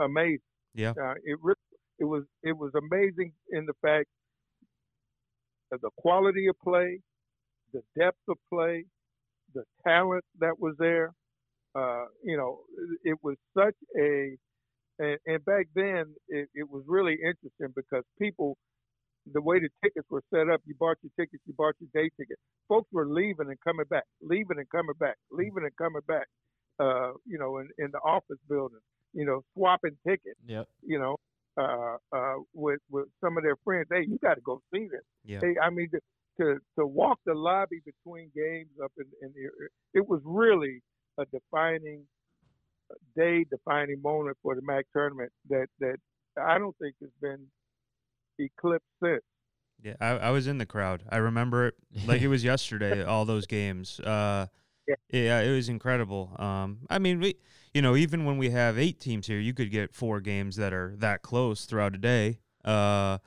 [0.00, 0.38] amazing.
[0.74, 0.90] Yeah.
[0.90, 1.54] Uh, it re-
[1.98, 4.08] it was it was amazing in the fact
[5.72, 7.00] of the quality of play,
[7.72, 8.84] the depth of play,
[9.54, 11.12] the talent that was there.
[11.74, 12.60] Uh, you know,
[13.04, 14.36] it was such a
[14.98, 18.56] and, and back then it, it was really interesting because people
[19.32, 22.10] the way the tickets were set up, you bought your tickets, you bought your day
[22.18, 22.38] ticket.
[22.68, 26.26] Folks were leaving and coming back, leaving and coming back, leaving and coming back.
[26.78, 28.78] Uh, you know, in, in the office building,
[29.12, 30.66] you know, swapping tickets, Yep.
[30.82, 31.16] you know,
[31.58, 33.86] uh, uh, with with some of their friends.
[33.90, 35.02] Hey, you got to go see this.
[35.24, 35.40] Yeah.
[35.42, 36.00] Hey, I mean, to,
[36.40, 40.80] to to walk the lobby between games up in, in the, it was really
[41.18, 42.06] a defining
[43.14, 45.96] day, defining moment for the MAC tournament that that
[46.40, 47.46] I don't think has been
[48.40, 49.22] eclipsed since.
[49.82, 51.04] Yeah, I, I was in the crowd.
[51.10, 51.74] I remember it
[52.06, 53.02] like it was yesterday.
[53.12, 53.98] all those games.
[54.00, 54.46] Uh,
[54.86, 54.94] Yeah.
[55.10, 56.34] yeah, it was incredible.
[56.38, 57.36] Um, I mean, we,
[57.72, 60.72] you know, even when we have eight teams here, you could get four games that
[60.72, 62.40] are that close throughout a day.
[62.64, 63.18] Uh,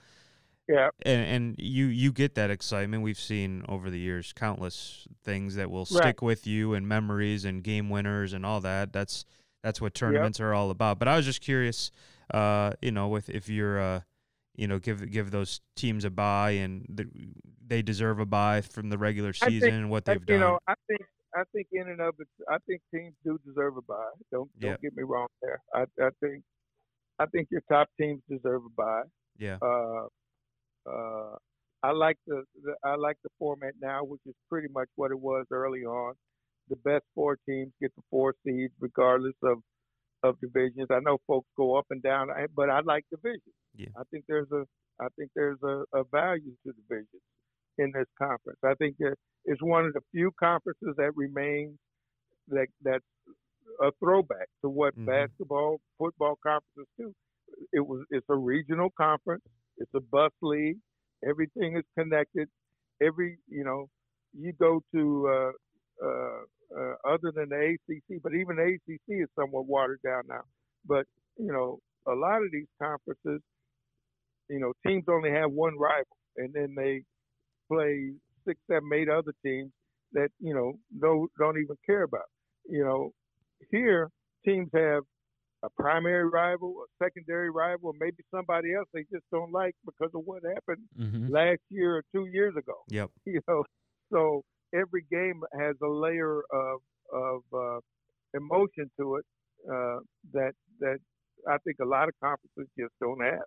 [0.70, 3.04] Yeah, and and you you get that excitement.
[3.04, 6.04] We've seen over the years countless things that will Right.
[6.04, 8.94] stick with you and memories and game winners and all that.
[8.94, 9.26] That's
[9.64, 11.00] that's what tournaments are all about.
[11.00, 11.92] But I was just curious,
[12.34, 14.02] uh, you know, with if you're uh,
[14.56, 17.08] you know, give give those teams a buy and the,
[17.66, 20.34] they deserve a buy from the regular I think- season and what they've you done.
[20.36, 21.02] You know, I think
[21.36, 24.12] I think in and of it, I think teams do deserve a bye.
[24.32, 25.62] Don't don't get me wrong there.
[25.74, 26.44] I I think
[27.20, 29.04] I think your top teams deserve a bye.
[29.38, 30.08] yeah, Uh,
[30.90, 31.36] uh,
[31.82, 35.20] I like the, the I like the format now, which is pretty much what it
[35.20, 36.14] was early on.
[36.70, 39.58] The best four teams get the four seeds, regardless of
[40.24, 40.88] of divisions.
[40.90, 43.56] I know folks go up and down, but I like divisions.
[43.76, 43.88] Yeah.
[43.98, 44.66] I think there's a
[45.00, 47.24] I think there's a, a value to divisions
[47.78, 48.60] in this conference.
[48.64, 51.78] I think that it's one of the few conferences that remains
[52.50, 53.04] that that's
[53.82, 55.06] a throwback to what Mhm.
[55.06, 57.14] basketball, football conferences do.
[57.72, 59.44] It was it's a regional conference.
[59.78, 60.80] It's a bus league.
[61.28, 62.50] Everything is connected.
[63.02, 63.90] Every you know,
[64.34, 66.42] you go to uh, uh,
[66.78, 70.42] uh, other than the ACC, but even the ACC is somewhat watered down now.
[70.86, 71.06] But
[71.38, 73.42] you know, a lot of these conferences,
[74.50, 77.04] you know, teams only have one rival, and then they
[77.72, 78.12] play
[78.46, 79.72] six, seven, eight other teams
[80.14, 82.28] that you know don't don't even care about.
[82.68, 83.12] You know,
[83.72, 84.10] here
[84.46, 85.04] teams have
[85.64, 90.22] a primary rival, a secondary rival, maybe somebody else they just don't like because of
[90.26, 91.34] what happened Mm-hmm.
[91.34, 92.74] last year or two years ago.
[92.90, 93.64] yep, You know,
[94.12, 96.80] so every game has a layer of
[97.14, 97.80] of uh,
[98.36, 99.26] emotion to it
[99.72, 100.00] uh,
[100.34, 100.98] that that
[101.50, 103.44] I think a lot of conferences just don't have.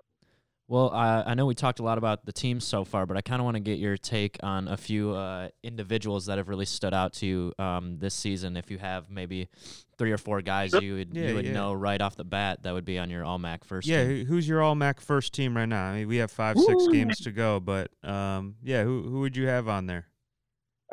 [0.68, 3.20] Well, I I know we talked a lot about the teams so far, but I
[3.20, 6.64] kind of want to get your take on a few uh, individuals that have really
[6.64, 8.56] stood out to you um, this season.
[8.56, 9.48] If you have maybe
[9.96, 11.52] three or four guys you would Yeah, you would yeah.
[11.52, 13.86] know right off the bat that would be on your All Mac first.
[13.86, 14.02] yeah.
[14.04, 14.18] team.
[14.18, 15.84] who- Who's your All MAC first team right now?
[15.86, 16.92] I mean, we have five, six Ooh.
[16.92, 20.06] games to go, but um, yeah, who who would you have on there?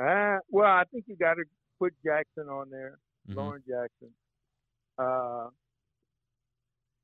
[0.01, 1.43] Uh, well, I think you got to
[1.79, 2.97] put Jackson on there,
[3.29, 3.35] Mhm.
[3.35, 4.13] Loren Jackson.
[4.97, 5.49] Uh,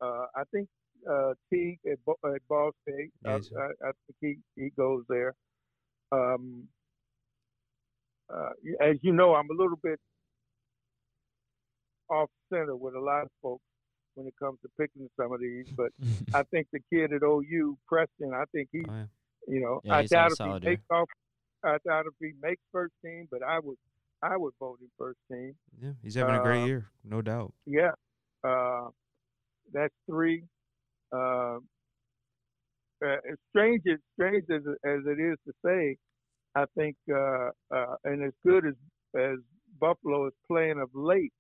[0.02, 0.68] uh, I think
[1.10, 3.12] uh, Teague at, Bo- at Ball State.
[3.24, 5.34] Yeah, I, I, I think he, he goes there.
[6.12, 6.68] Um,
[8.34, 8.50] uh,
[8.82, 10.00] as you know, I'm a little bit
[12.10, 13.64] off center with a lot of folks
[14.16, 15.92] when it comes to picking some of these, but
[16.34, 19.06] I think the kid at OU, Preston, I think he, Oh, yeah.
[19.48, 21.08] you know, Yeah, I he's had a doubt if he makes off.
[21.64, 23.78] I thought if he makes first team, but I would,
[24.22, 25.56] I would vote him first team.
[25.82, 27.54] yeah, he's having a great Uh, year, no doubt.
[27.66, 27.92] Yeah,
[28.44, 28.90] uh,
[29.72, 30.44] that's three.
[31.12, 31.60] Uh,
[33.04, 35.96] uh, as strange as strange as as it is to say,
[36.56, 38.74] I think, uh, uh, and as good as
[39.18, 39.38] as
[39.80, 41.32] Buffalo is playing of late,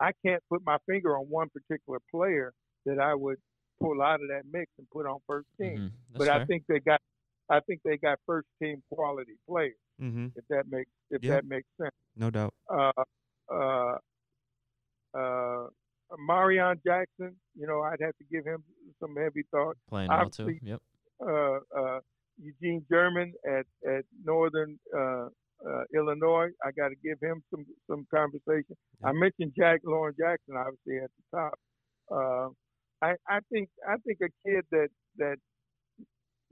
[0.00, 2.52] I can't put my finger on one particular player
[2.86, 3.36] that I would
[3.80, 5.78] pull out of that mix and put on first team.
[5.78, 5.90] Mhm.
[6.16, 7.00] but That's I think they got,
[7.50, 9.76] I think they got first team quality players.
[9.98, 11.34] hmm If that makes if Yeah.
[11.36, 11.94] that makes sense.
[12.16, 12.54] No doubt.
[12.68, 12.92] Uh,
[13.52, 13.96] uh,
[15.14, 15.66] uh,
[16.28, 18.62] Marreon Jackson, you know, I'd have to give him
[19.00, 19.76] some heavy thought.
[19.88, 20.58] playing well too.
[20.62, 20.80] Yep.
[21.20, 22.00] Uh, uh,
[22.40, 25.28] Eugene German at at Northern uh,
[25.66, 28.76] uh, Illinois, I got to give him some some conversation.
[29.02, 31.54] I mentioned Jack Loren Jackson, obviously at the top.
[32.10, 32.48] Uh,
[33.02, 35.36] I I think I think a kid that that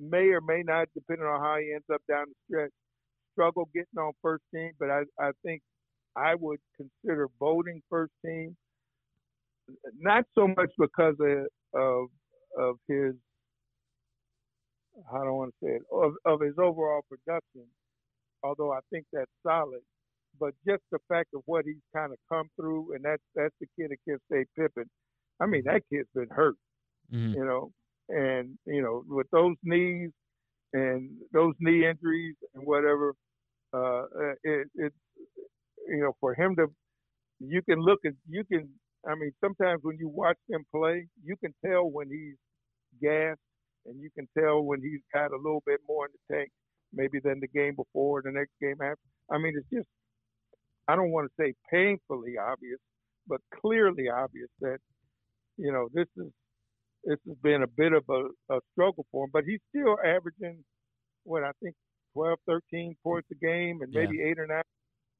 [0.02, 2.72] may or may not, depending on how he ends up down the stretch,
[3.32, 4.72] struggle getting on first team.
[4.78, 5.62] But I I think
[6.16, 8.56] I would consider voting first team,
[9.98, 12.08] not so much because of of,
[12.58, 13.14] of his
[15.12, 17.66] I don't want to say it of, of his overall production,
[18.42, 19.82] although I think that's solid.
[20.40, 23.66] But just the fact of what he's kind of come through, and that's that's the
[23.78, 24.90] kid at Kent State Pippen.
[25.40, 26.56] I mean, that kid's been hurt
[27.12, 27.34] Mhm.
[27.34, 27.72] you know,
[28.12, 30.10] and you know, with those knees
[30.72, 33.14] and those knee injuries and whatever,
[33.74, 34.04] uh,
[34.44, 34.96] it, it's
[35.88, 36.66] you know, for him to,
[37.40, 38.68] you can look at, you can,
[39.06, 42.36] I mean, sometimes when you watch him play, you can tell when he's
[43.02, 43.40] gassed,
[43.86, 46.50] and you can tell when he's got a little bit more in the tank,
[46.92, 49.00] maybe than the game before, the next game after.
[49.30, 49.88] I mean, it's just,
[50.88, 52.78] I don't want to say painfully obvious,
[53.26, 54.78] but clearly obvious that,
[55.56, 56.30] you know, this is
[57.04, 60.64] this has been a bit of a, a struggle for him, but he's still averaging
[61.24, 61.74] what I think
[62.14, 64.62] 12, 13 points a game and maybe eight or nine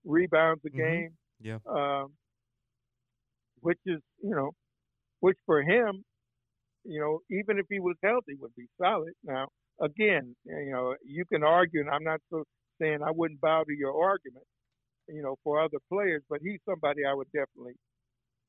[0.05, 0.77] rebounds a Mhm.
[0.79, 1.19] game.
[1.41, 1.59] Yeah.
[1.67, 2.17] Um,
[3.61, 4.53] which is, you know,
[5.21, 6.05] which for him,
[6.85, 9.13] you know, even if he was healthy, would be solid.
[9.23, 9.49] Now,
[9.81, 12.45] again, you know, you can argue, and I'm not so
[12.81, 14.45] saying I wouldn't bow to your argument,
[15.09, 17.75] you know, for other players, but he's somebody I would definitely,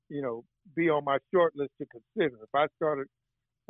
[0.09, 0.43] you know,
[0.75, 2.37] be on my short list to consider.
[2.43, 3.07] If I started,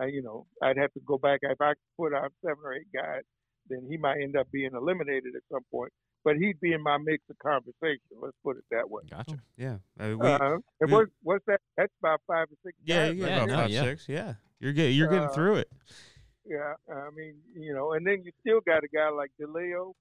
[0.01, 1.39] uh, you know, I'd have to go back.
[1.43, 3.21] If I put out seven or eight guys,
[3.69, 5.91] then he might end up being eliminated at some point.
[6.25, 7.99] But he'd be in my mix of conversation.
[8.21, 9.03] Let's put it that way.
[9.11, 9.39] Gotcha.
[9.57, 9.77] Yeah.
[9.99, 11.59] I mean, we, uh, and we- what, what's that?
[11.77, 12.77] That's about five or six.
[12.85, 13.83] yeah, guys yeah, right Yeah, no, five, yeah.
[13.83, 14.05] six.
[14.07, 14.33] Yeah.
[14.59, 15.69] You're getting you're getting Uh, through it.
[16.45, 19.93] Yeah, I mean, you know, and then you still got a guy like DeLeo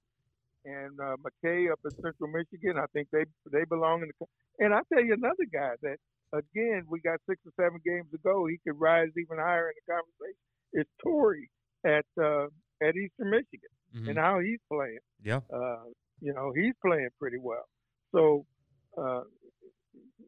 [0.65, 2.77] and uh, McKay up in Central Michigan.
[2.77, 4.25] I think they they belong in the.
[4.59, 5.97] And I tell you another guy that
[6.33, 8.45] again we got six or seven games to go.
[8.47, 10.41] He could rise even higher in the conversation.
[10.73, 11.49] Is Torrey
[11.85, 12.47] at uh,
[12.81, 14.09] at Eastern Michigan Mhm.
[14.09, 14.97] and how he's playing.
[15.23, 15.41] Yeah.
[15.53, 15.83] Uh,
[16.19, 17.65] you know, he's playing pretty well.
[18.11, 18.45] So,
[18.97, 19.23] uh,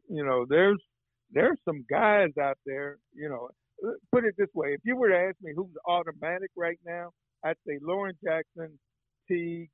[0.08, 0.80] you know, there's
[1.32, 2.98] there's some guys out there.
[3.14, 3.48] You know,
[4.12, 7.10] put it this way: if you were to ask me who's automatic right now,
[7.44, 8.78] I'd say Loren Jackson,
[9.28, 9.70] Teague,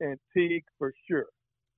[0.00, 1.26] and Teague for sure.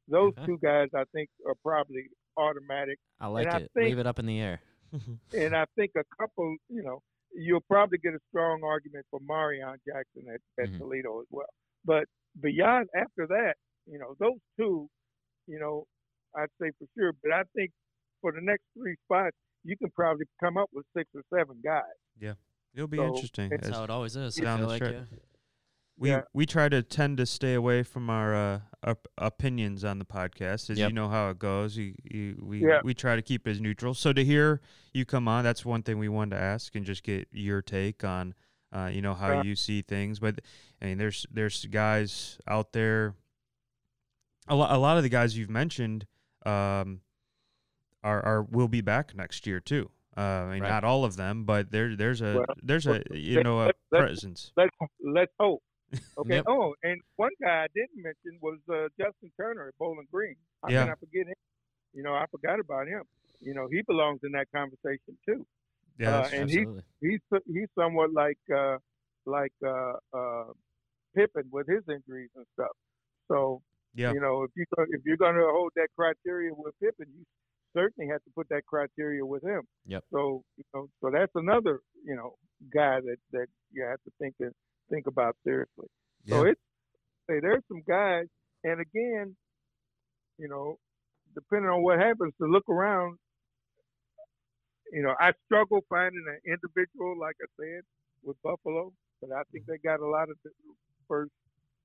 [0.09, 2.05] Those two guys, I think, are probably
[2.41, 2.99] automatic.
[3.21, 3.71] I like I it.
[3.75, 4.61] think- Leave it up in the air.
[5.37, 7.01] And I think a couple, you know,
[7.33, 10.79] you'll probably get a strong argument for Marreon Jackson at, at Mhm.
[10.79, 11.47] Toledo as well.
[11.85, 12.05] But
[12.41, 13.55] beyond after that,
[13.87, 14.89] you know, those two,
[15.47, 15.87] you know,
[16.37, 17.13] I'd say for sure.
[17.23, 17.71] But I think
[18.21, 21.85] for the next three spots, you can probably come up with six or seven guys.
[22.19, 22.35] Yeah,
[22.75, 23.53] it'll be so interesting.
[23.53, 24.35] it's That's how it always is.
[24.35, 25.05] Down the like, yeah.
[25.97, 26.23] we yeah.
[26.35, 30.71] we try to tend to stay away from our uh, op- opinions on the podcast,
[30.71, 30.89] as Yep.
[30.91, 31.77] you know how it goes.
[31.77, 32.81] You, you, we Yeah.
[32.83, 33.95] we try to keep it as neutral.
[33.95, 34.61] So to hear
[34.95, 38.03] you come on, that's one thing we wanted to ask and just get your take
[38.05, 38.35] on,
[38.73, 39.43] uh, you know, how Yeah.
[39.43, 40.19] you see things.
[40.19, 40.41] But
[40.81, 43.15] I mean, there's there's guys out there.
[44.49, 46.07] A lot a lot of the guys you've mentioned,
[46.47, 47.03] um,
[48.03, 49.91] are are will be back next year too.
[50.17, 50.69] Uh, I mean, Right.
[50.69, 53.67] not all of them, but there there's a Well, there's a you let- know a
[53.67, 54.53] let- let- presence.
[54.57, 55.63] Let's let's hope.
[56.19, 56.37] Okay.
[56.37, 56.45] Yep.
[56.49, 60.37] Oh, and one guy I didn't mention was uh, Justin Turner at Bowling Green.
[60.63, 60.85] How Yeah.
[60.85, 61.35] can I forget him?
[61.93, 63.03] You know, I forgot about him.
[63.41, 65.47] You know, he belongs in that conversation too.
[65.99, 66.83] Yeah, uh, and he- Absolutely.
[67.01, 67.21] he's
[67.53, 68.77] he's somewhat like uh,
[69.27, 70.45] like uh, uh,
[71.17, 72.75] Pippen with his injuries and stuff.
[73.29, 73.63] So
[73.95, 74.13] yeah.
[74.13, 77.25] you know if you if you're going to hold that criteria with Pippen, you
[77.77, 79.63] certainly have to put that criteria with him.
[79.87, 80.05] Yep.
[80.13, 82.35] So you know, so that's another you know
[82.73, 84.53] guy that that you have to think and
[84.91, 85.89] think about seriously.
[86.27, 86.61] So it's
[87.29, 88.27] say there's some guys,
[88.65, 89.37] and again,
[90.39, 90.77] you know,
[91.35, 93.17] depending on what happens, to look around.
[94.93, 97.83] You know, I struggle finding an individual, like I said,
[98.25, 99.69] with Buffalo, but I think mm.
[99.69, 100.37] they got a lot of
[101.07, 101.31] first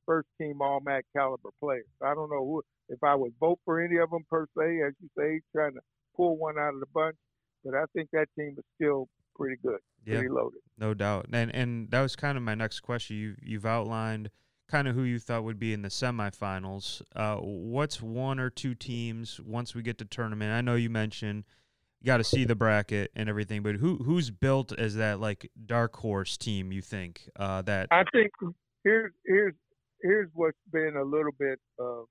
[0.05, 1.85] first team All MAC caliber players.
[2.01, 4.93] I don't know who if I would vote for any of them per se, as
[5.01, 5.81] you say, trying to
[6.15, 7.15] pull one out of the bunch.
[7.63, 10.15] But I think that team is still pretty good, Yeah.
[10.15, 10.61] pretty loaded.
[10.77, 11.27] No doubt.
[11.31, 13.17] And and that was kind of my next question.
[13.17, 14.29] You you've outlined
[14.67, 17.01] kind of who you thought would be in the semifinals.
[17.15, 20.51] Uh, what's one or two teams once we get to tournament?
[20.51, 21.43] I know you mentioned
[22.01, 25.49] you got to see the bracket and everything, but who who's built as that like
[25.65, 26.71] dark horse team?
[26.71, 27.87] You think uh, that?
[27.91, 28.31] I think
[28.83, 29.53] here's here's
[30.01, 32.05] here's what's been a little bit of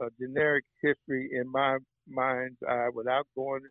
[0.00, 3.62] a generic history in my mind's eye without going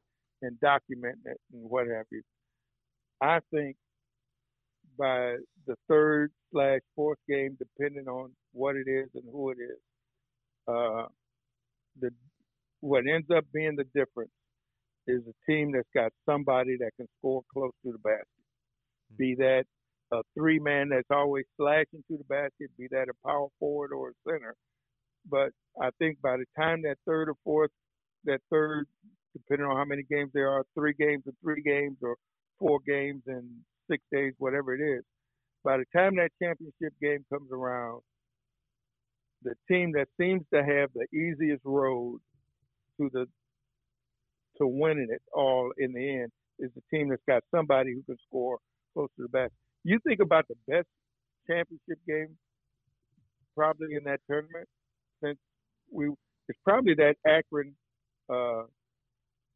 [0.43, 2.23] and documenting it and what have you.
[3.21, 3.77] I think
[4.97, 9.79] by the third slash fourth game, depending on what it is and who it is,
[10.67, 11.07] uh,
[11.99, 12.11] the
[12.81, 14.31] what ends up being the difference
[15.07, 18.27] is a team that's got somebody that can score close to the basket.
[19.17, 19.65] Be that
[20.13, 24.09] a three man that's always slashing to the basket, be that a power forward or
[24.09, 24.55] a center.
[25.29, 25.51] But
[25.81, 27.71] I think by the time that third or fourth,
[28.25, 28.87] that third,
[29.33, 32.15] depending on how many games there are, three games or three games or
[32.59, 33.49] four games in
[33.89, 35.03] six days, whatever it is,
[35.63, 38.01] by the time that championship game comes around,
[39.43, 42.19] the team that seems to have the easiest road
[42.99, 43.25] to the
[44.57, 48.17] to winning it all in the end is the team that's got somebody who can
[48.27, 48.59] score
[48.93, 49.53] close to the basket.
[49.83, 50.87] You think about the best
[51.47, 52.37] championship game
[53.55, 54.67] probably in that tournament
[55.23, 55.37] since
[55.91, 56.09] we
[56.49, 57.73] it's probably that Akron
[58.29, 58.63] uh,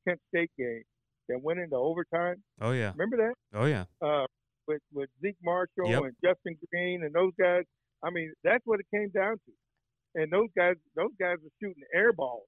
[0.07, 0.83] Kent State game
[1.29, 2.35] that went into overtime.
[2.61, 2.91] Oh yeah.
[2.95, 3.33] Remember that?
[3.53, 3.85] Oh yeah.
[4.01, 4.25] Uh,
[4.67, 6.03] with with Zeke Marshall Yep.
[6.03, 7.63] and Justin Green and those guys.
[8.03, 10.21] I mean, that's what it came down to.
[10.21, 12.45] And those guys, those guys were shooting air balls,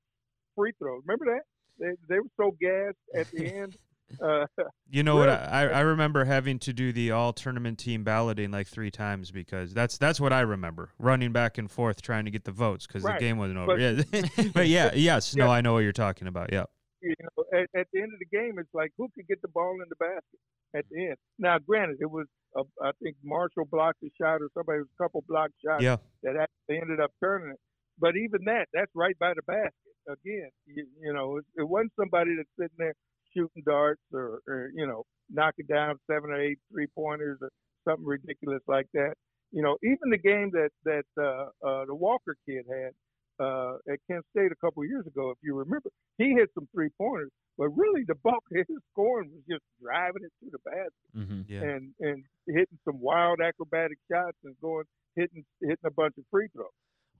[0.55, 1.01] free throws.
[1.05, 1.41] Remember that?
[1.79, 3.75] They they were so gassed at the end.
[4.21, 4.45] Uh,
[4.89, 5.29] You know what?
[5.29, 9.71] I, I remember having to do the all tournament team balloting like three times because
[9.71, 13.03] that's that's what I remember running back and forth trying to get the votes because
[13.03, 13.19] Right.
[13.19, 13.67] the game wasn't over.
[13.77, 16.51] But- yeah, but yeah, yes, no, I know what you're talking about.
[16.51, 16.63] Yeah,
[17.01, 19.47] you know, at, at the end of the game, it's like who could get the
[19.47, 20.39] ball in the basket
[20.75, 21.15] at the end.
[21.37, 25.03] Now, granted, it was a, I think Marshall blocked a shot or somebody was a
[25.03, 27.59] couple blocked shots yeah, that actually ended up turning it.
[27.99, 29.73] But even that, that's right by the basket.
[30.07, 32.93] Again, you, you know, it, it wasn't somebody that's sitting there
[33.35, 37.49] shooting darts or, or you know knocking down seven or eight three pointers or
[37.87, 39.13] something ridiculous like that.
[39.51, 42.91] You know, even the game that that uh, uh, the Walker kid had
[43.39, 46.67] uh, at Kent State a couple of years ago, if you remember, he hit some
[46.73, 50.59] three pointers, but really the bulk of his scoring was just driving it to the
[50.65, 51.61] basket hmm yeah.
[51.61, 54.83] and and hitting some wild acrobatic shots and going
[55.15, 56.67] hitting hitting a bunch of free throws.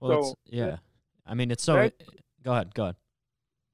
[0.00, 0.76] Well, So, it's, yeah.
[1.26, 1.74] I mean, it's so.
[1.74, 1.94] that-
[2.42, 2.74] go ahead.
[2.74, 2.96] Go ahead.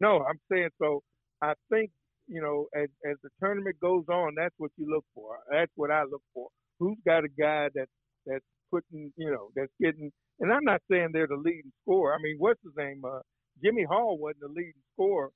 [0.01, 1.03] No, I'm saying so.
[1.43, 1.91] I think
[2.29, 5.39] you know as as the tournament goes on, that's what you look for.
[5.51, 6.49] That's what I look for.
[6.79, 7.89] Who's got a guy that
[8.27, 10.11] that's putting you know that's getting.
[10.41, 12.15] And I'm not saying they're the leading scorer.
[12.15, 13.03] I mean, what's his name?
[13.05, 13.21] Uh,
[13.63, 15.31] Jimmy Hall wasn't the leading scorer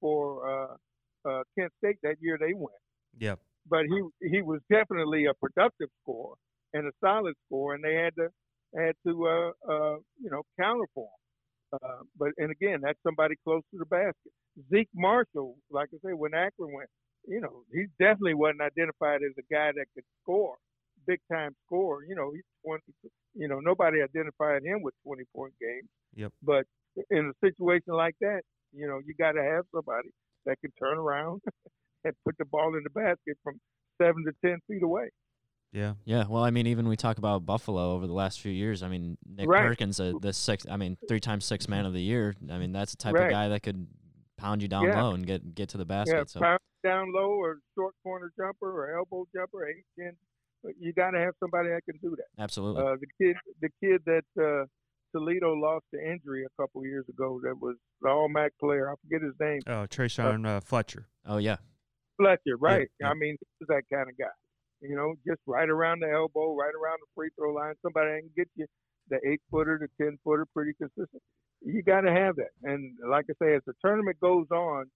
[0.00, 2.76] for uh, uh, Kent State that year they went.
[3.18, 3.36] yeah.
[3.68, 6.34] but he he was definitely a productive scorer
[6.74, 8.28] and a solid scorer, and they had to
[8.76, 11.78] had to uh, uh, you know counter for him.
[11.82, 14.32] Uh, but and again, that's somebody close to the basket.
[14.72, 16.88] Zeke Marshall, like I say, when Akron went,
[17.26, 20.56] you know, he definitely wasn't identified as a guy that could score,
[21.06, 22.04] big time scorer.
[22.04, 22.82] You know, he's twenty.
[23.34, 25.88] You know, nobody identified him with twenty point games.
[26.14, 26.32] Yep.
[26.42, 26.64] But
[27.10, 30.10] in a situation like that, you know, you got to have somebody
[30.46, 31.40] that can turn around
[32.04, 33.60] and put the ball in the basket from
[34.00, 35.08] seven to ten feet away.
[35.72, 38.82] Yeah, Yeah, well, I mean, even we talk about Buffalo over the last few years.
[38.82, 39.66] I mean, Nick Right.
[39.66, 42.34] Perkins, uh, the six, I mean, three times six man of the year.
[42.50, 43.86] I mean, that's the type of guy that could
[44.36, 45.02] pound you down Yeah.
[45.02, 46.14] low and get get to the basket.
[46.14, 50.14] yeah, so pound down low or short corner jumper or elbow jumper, eight ten.
[50.62, 52.42] But You got to have somebody that can do that.
[52.42, 54.66] absolutely, Uh, the kid, the kid that uh,
[55.12, 58.90] Toledo lost to injury a couple years ago, that was the All MAC player.
[58.90, 59.60] I forget his name.
[59.66, 61.06] oh, Trayshawn uh, Fletcher.
[61.26, 61.56] oh yeah,
[62.16, 62.88] Fletcher, right?
[63.00, 63.10] yeah.
[63.10, 64.32] I mean, he's that kind of guy.
[64.80, 67.74] You know, just right around the elbow, right around the free throw line.
[67.82, 68.66] Somebody that can get you
[69.10, 71.22] the eight footer, the ten footer, pretty consistent.
[71.64, 72.50] You got to have that.
[72.64, 74.86] And like I say, as the tournament goes on,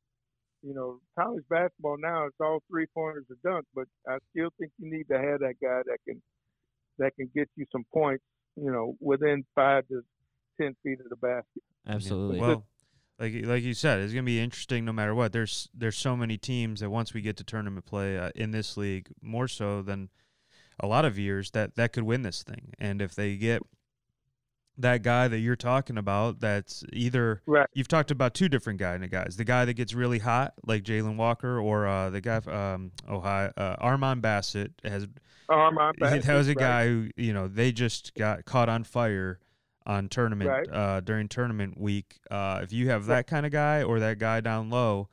[0.63, 4.73] you know, college basketball now it's all three pointers or dunk, but I still think
[4.79, 6.23] you need to have that guy that can
[6.99, 8.25] that can get you some points.
[8.57, 10.03] You know, within five to
[10.61, 11.63] ten feet of the basket.
[11.87, 12.41] absolutely.
[12.41, 12.65] Well,
[13.19, 15.33] like like you said, it's gonna be interesting no matter what.
[15.33, 18.77] There's there's so many teams that once we get to tournament play uh, in this
[18.77, 20.11] league, more so than
[20.81, 22.73] a lot of years, that that could win this thing.
[22.79, 23.63] And if they get
[24.79, 27.67] that guy that you're talking about, that's either Right.
[27.73, 29.37] you've talked about two different guy guys.
[29.37, 33.53] The guy that gets really hot, like Jalen Walker, or uh, the guy um Ohio
[33.57, 35.07] uh, Armon Bassett has
[35.49, 36.59] Armon that Bassett, was a right.
[36.59, 39.39] guy who you know they just got caught on fire
[39.87, 40.69] on tournament Right.
[40.71, 42.19] uh, during tournament week.
[42.31, 45.09] Uh, if you have that kind of guy or that guy down low,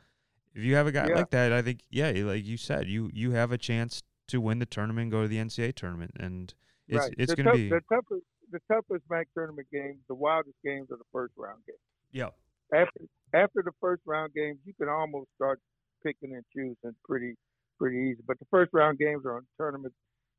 [0.55, 1.15] if you have a guy Yeah.
[1.15, 4.59] like that, I think yeah, like you said, you you have a chance to win
[4.59, 6.53] the tournament, go to the NCAA tournament, and
[6.87, 8.25] it's it's going to be the toughest.
[8.53, 11.79] The toughest MAC tournament games, the wildest games, are the first round games.
[12.11, 12.29] yeah
[12.71, 13.01] After
[13.33, 15.59] after the first round games, you can almost start
[16.05, 17.33] picking and choosing pretty
[17.79, 18.21] pretty easy.
[18.27, 19.93] But the first round games are on tournament.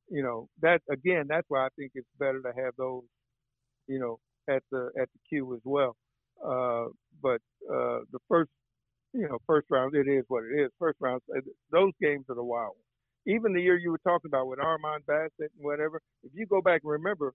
[0.09, 1.27] You know that again.
[1.29, 3.03] That's why I think it's better to have those.
[3.89, 5.97] You know at the at the queue as well.
[6.45, 6.87] Uh,
[7.21, 8.51] but uh, the first
[9.13, 10.71] you know first round it is what it is.
[10.79, 11.41] First round uh,
[11.73, 13.37] those games are the wild ones.
[13.37, 16.61] Even the year you were talking about with Armon Bassett and whatever, if you go
[16.61, 17.33] back and remember,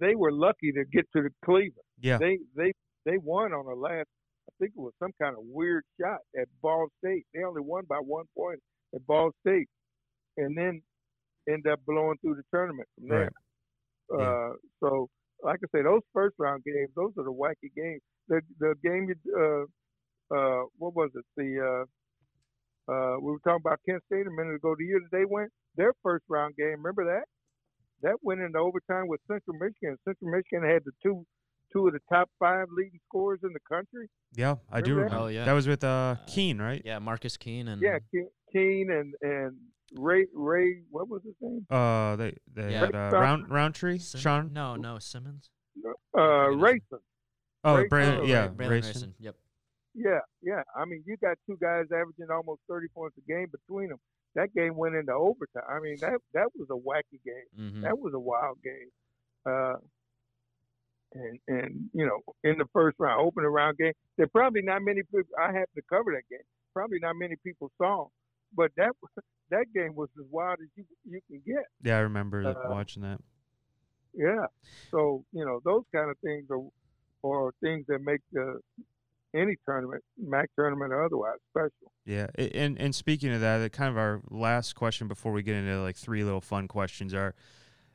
[0.00, 1.74] they were lucky to get to the Cleveland.
[2.00, 2.72] yeah They they
[3.04, 4.08] they won on the last.
[4.48, 7.24] I think it was some kind of weird shot at Ball State.
[7.34, 8.60] They only won by one point
[8.94, 9.68] at Ball State,
[10.36, 10.82] and then
[11.48, 13.30] end up blowing through the tournament from there.
[14.10, 14.26] Right.
[14.26, 15.08] Uh, so,
[15.42, 18.00] like I say, those first round games, those are the wacky games.
[18.28, 21.24] The the game, you, uh, uh, what was it?
[21.36, 21.84] The
[22.88, 24.74] uh, uh, we were talking about Kent State a minute ago.
[24.76, 26.82] The year that they went, their first round game.
[26.82, 27.24] Remember that?
[28.02, 29.96] That went into overtime with Central Michigan.
[30.06, 31.26] Central Michigan had the two
[31.72, 34.08] two of the top five leading scorers in the country.
[34.34, 35.20] yeah I do Remember that?
[35.22, 35.44] Oh, yeah.
[35.44, 39.14] that was with uh, Uh, Keen right Yeah, Marcus Keene and Yeah, Ke- Keene and
[39.22, 39.56] and
[39.96, 40.82] Ray Ray.
[40.90, 41.66] What was his name?
[41.70, 42.86] uh they they Yeah.
[42.86, 45.50] had uh, round Roundtree Sim- Sean No, no, Simmons.
[45.84, 46.58] Uh, forget.
[46.62, 46.98] Rayson.
[47.64, 48.80] oh Ray- Brand, oh, yeah Braylon Grayson.
[48.92, 49.14] Grayson.
[49.20, 49.36] Yep.
[49.94, 50.62] Yeah, yeah.
[50.76, 53.98] I mean, you got two guys averaging almost 30 points a game between them.
[54.34, 55.64] That game went into overtime.
[55.68, 57.48] I mean, that that was a wacky game.
[57.72, 58.90] hmm That was a wild game.
[59.46, 59.76] Uh,
[61.12, 65.02] and and you know, in the first round, opening round game, there probably not many
[65.02, 65.22] people.
[65.38, 66.44] I happened to cover that game.
[66.72, 68.06] Probably not many people saw,
[68.54, 68.92] but that
[69.50, 71.64] that game was as wild as you you can get.
[71.82, 73.20] yeah I remember Uh, watching that
[74.14, 74.46] Yeah.
[74.92, 76.62] So you know, those kind of things are
[77.28, 78.60] are things that make the
[79.34, 81.92] any tournament, MAC tournament or otherwise, special.
[82.04, 85.80] Yeah, and and speaking of that, kind of our last question before we get into
[85.80, 87.34] like three little fun questions are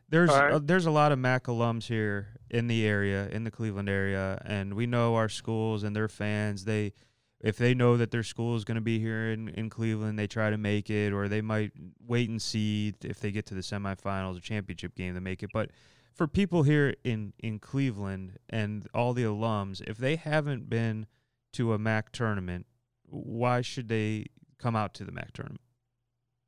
[0.09, 0.53] there's right.
[0.53, 4.41] uh, there's a lot of MAC alums here in the area, in the Cleveland area,
[4.45, 6.65] and we know our schools and their fans.
[6.65, 6.93] They
[7.41, 10.27] if they know that their school is going to be here in, in Cleveland, they
[10.27, 13.61] try to make it, or they might wait and see if they get to the
[13.61, 15.49] semifinals or championship game to make it.
[15.53, 15.71] But
[16.13, 21.07] for people here in in Cleveland and all the alums, if they haven't been
[21.55, 22.65] to a MAC tournament,
[23.05, 24.25] why should they
[24.59, 25.61] come out to the MAC tournament?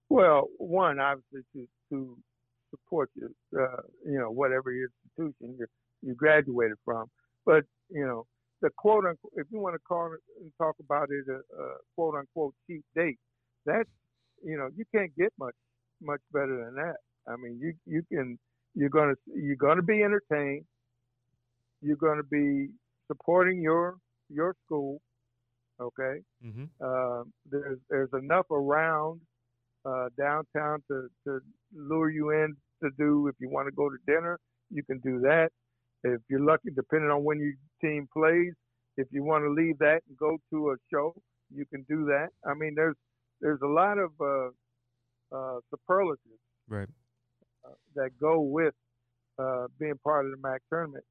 [0.09, 2.17] Well, one obviously to to
[2.69, 5.65] support your, uh, you know, whatever institution you
[6.01, 7.07] you graduated from,
[7.45, 8.25] but you know,
[8.61, 11.75] the quote unquote, if you want to call it and talk about it, a, a
[11.95, 13.19] quote unquote cheap date,
[13.65, 13.89] that's
[14.43, 15.55] you know, you can't get much
[16.01, 16.97] much better than that.
[17.27, 18.37] I mean, you you can
[18.75, 20.65] you're gonna you're gonna be entertained.
[21.81, 22.69] You're gonna be
[23.07, 23.95] supporting your
[24.29, 25.01] your school.
[25.79, 26.21] Okay.
[26.45, 26.65] Mm-hmm.
[26.81, 29.21] Uh, there's there's enough around
[29.85, 31.39] uh, downtown to, to
[31.75, 35.19] lure you in to do if you want to go to dinner, you can do
[35.21, 35.49] that.
[36.03, 38.53] If you're lucky, depending on when your team plays,
[38.97, 41.13] if you want to leave that and go to a show,
[41.53, 42.29] you can do that.
[42.45, 42.95] I mean, there's
[43.41, 44.49] there's a lot of uh,
[45.35, 46.87] uh, superlatives Right.
[47.65, 48.73] uh, that go with
[49.39, 51.03] uh, being part of the MAC tournament,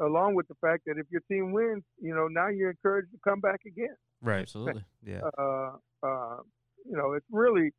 [0.00, 3.18] along with the fact that if your team wins, you know now you're encouraged to
[3.24, 4.42] come back again Right.
[4.42, 4.84] Absolutely.
[5.04, 5.20] Yeah.
[5.38, 6.36] uh, uh,
[6.84, 7.70] you know, it's really,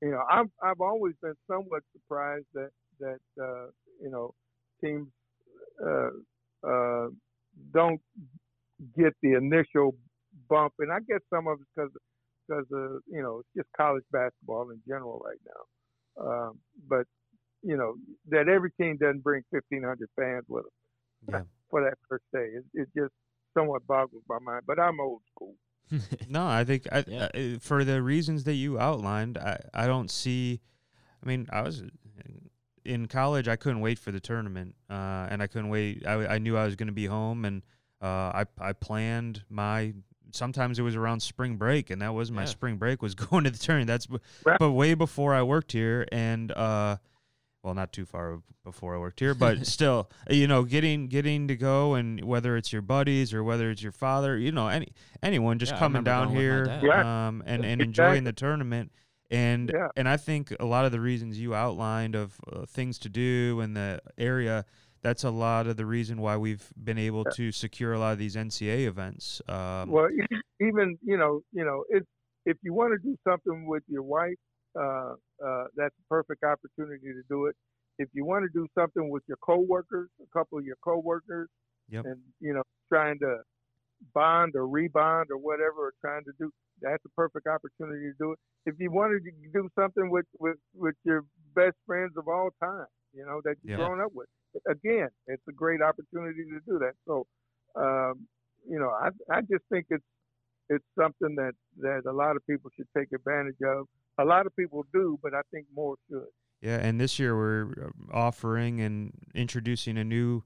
[0.00, 3.66] you know, I've I've always been somewhat surprised that that uh,
[4.00, 4.34] you know
[4.82, 5.08] teams
[5.84, 6.10] uh,
[6.66, 7.08] uh,
[7.72, 8.00] don't
[8.96, 9.94] get the initial
[10.48, 11.90] bump, and I guess some of it's because
[12.46, 16.58] because of you know it's just college basketball in general right now, um,
[16.88, 17.06] but
[17.62, 17.94] you know
[18.28, 20.72] that every team doesn't bring 1,500 fans with them
[21.28, 21.42] Yeah.
[21.70, 22.48] for that first day.
[22.58, 23.12] It, it just
[23.56, 25.54] somewhat boggles my mind, but I'm old school.
[26.28, 27.28] No, I think I, Yeah.
[27.34, 30.60] uh, for the reasons that you outlined, I, I don't see.
[31.22, 31.82] I mean, I was
[32.84, 33.48] in college.
[33.48, 36.06] I couldn't wait for the tournament, uh, and I couldn't wait.
[36.06, 37.62] I, I knew I was going to be home, and
[38.02, 39.94] uh, I I planned my.
[40.32, 42.46] Sometimes it was around spring break, and that was my Yeah.
[42.46, 43.86] spring break was going to the tournament.
[43.88, 44.08] That's
[44.44, 44.58] Right.
[44.58, 46.96] but way before I worked here, and uh,
[47.66, 51.56] well, not too far before I worked here, but still, you know, getting getting to
[51.56, 54.88] go and whether it's your buddies or whether it's your father, you know, any
[55.22, 56.64] anyone just Yeah, coming down here.
[56.82, 57.26] Yeah.
[57.26, 58.92] um, and and enjoying the tournament.
[59.32, 59.88] And Yeah.
[59.96, 63.60] and I think a lot of the reasons you outlined of uh, things to do
[63.60, 64.64] in the area,
[65.02, 68.18] that's a lot of the reason why we've been able to secure a lot of
[68.20, 69.42] these NCAA events.
[69.48, 72.04] Um, Well, e- even you know, you know, if
[72.44, 74.36] if you want to do something with your wife,
[74.78, 75.14] uh,
[75.44, 77.56] uh, that's a perfect opportunity to do it.
[77.98, 81.48] If you want to do something with your coworkers, a couple of your coworkers,
[81.88, 82.06] Yep.
[82.06, 83.38] and you know, trying to
[84.14, 86.50] bond or rebond or whatever, or trying to do,
[86.80, 88.38] that's a perfect opportunity to do it.
[88.66, 91.24] If you wanted to do something with with with your
[91.54, 93.76] best friends of all time, you know, that you've Yeah.
[93.76, 94.28] grown up with,
[94.68, 96.94] again, it's a great opportunity to do that.
[97.06, 97.26] So,
[97.76, 98.28] um,
[98.68, 100.04] you know, I I just think it's
[100.68, 103.86] it's something that that a lot of people should take advantage of.
[104.18, 106.24] A lot of people do, but I think more should.
[106.62, 107.70] Yeah, and this year we're
[108.12, 110.42] uh, offering and introducing a new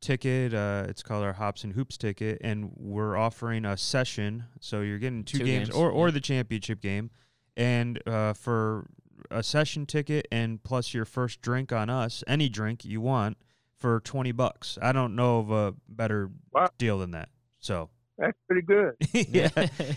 [0.00, 0.54] ticket.
[0.54, 4.44] Uh, it's called our Hops and Hoops ticket, and we're offering a session.
[4.60, 6.12] So you're getting two, Two games, games, or or yeah.
[6.14, 7.10] the championship game,
[7.56, 8.86] and uh, for
[9.30, 13.36] a session ticket and plus your first drink on us, any drink you want
[13.76, 14.78] for twenty bucks.
[14.80, 16.70] I don't know of a better Wow.
[16.78, 17.28] deal than that.
[17.60, 18.94] So That's pretty good.
[19.12, 19.48] yeah,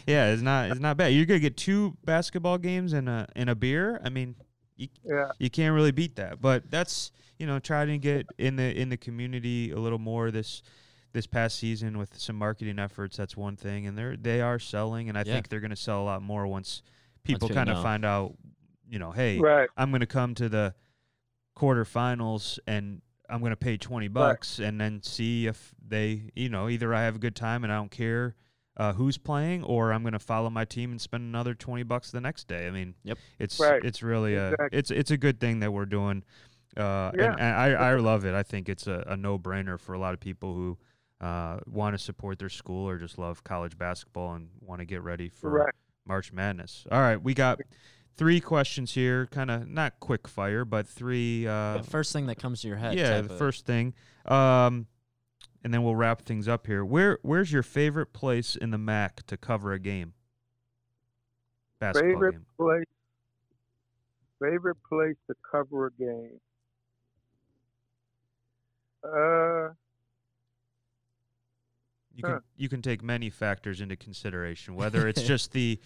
[0.08, 1.08] yeah, it's not it's not bad.
[1.10, 4.00] You're gonna get two basketball games and a and a beer.
[4.04, 4.36] I mean,
[4.78, 5.32] Yeah.
[5.38, 6.42] you can't really beat that.
[6.42, 10.32] But that's you know trying to get in the in the community a little more
[10.32, 10.62] this
[11.12, 13.16] this past season with some marketing efforts.
[13.18, 15.34] That's one thing, and they're they are selling, and I Yeah.
[15.34, 16.82] think they're going to sell a lot more once
[17.24, 18.36] people people kind of find out.
[18.88, 19.68] You know, hey, Right.
[19.76, 20.76] I'm going to come to the
[21.58, 26.70] quarterfinals and I'm going to pay 20 bucks and then see if they, you know,
[26.70, 28.36] either I have a good time and I don't care
[28.78, 32.12] uh, who's playing or I'm going to follow my team and spend another 20 bucks
[32.12, 32.68] the next day.
[32.68, 33.18] I mean, Yep.
[33.40, 33.84] it's Right.
[33.84, 36.24] it's really a it's it's a good thing that we're doing.
[36.78, 37.32] Uh, Yeah.
[37.32, 38.34] and, and I, I love it.
[38.34, 40.78] I think it's a, a no brainer for a lot of people who
[41.22, 45.02] uh, want to support their school or just love college basketball and want to get
[45.02, 45.74] ready for Right.
[46.06, 46.86] March Madness.
[46.92, 47.60] All right, we got
[48.18, 51.48] three questions here, kind of not quick fire, but three.
[51.48, 52.96] Uh, Yeah, first thing that comes to your head.
[52.98, 53.94] yeah, the of- first thing,
[54.26, 54.88] um,
[55.64, 56.84] and then we'll wrap things up here.
[56.86, 60.14] Where Where's your favorite place in the MAC to cover a game?
[61.80, 62.46] Basketball Favorite game.
[62.58, 62.86] place.
[64.42, 66.40] Favorite place to cover a game.
[69.04, 69.74] Uh,
[72.18, 72.32] You Huh.
[72.36, 75.82] can you can take many factors into consideration, whether it's just the,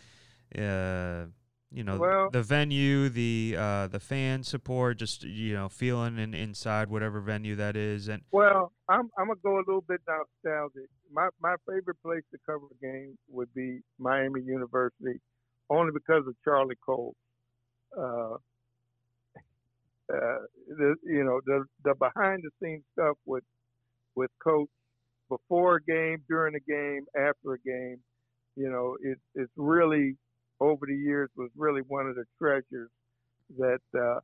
[0.56, 1.26] uh,
[1.72, 6.34] you know, Well- the venue, the uh, the fan support, just you know, feeling in,
[6.34, 10.90] inside whatever venue that is, and well, I'm I'm gonna go a little bit nostalgic.
[11.12, 15.20] My my favorite place to cover a game would be Miami University,
[15.70, 17.16] only because of Charlie Coles.
[17.98, 18.36] Uh,
[20.12, 23.44] uh, the you know the the behind the scenes stuff with
[24.16, 24.70] with coach
[25.30, 28.00] before a game, during a game, after a game.
[28.56, 30.18] You know, it, it's really
[30.60, 32.90] over the years was really one of the treasures
[33.58, 34.20] that uh,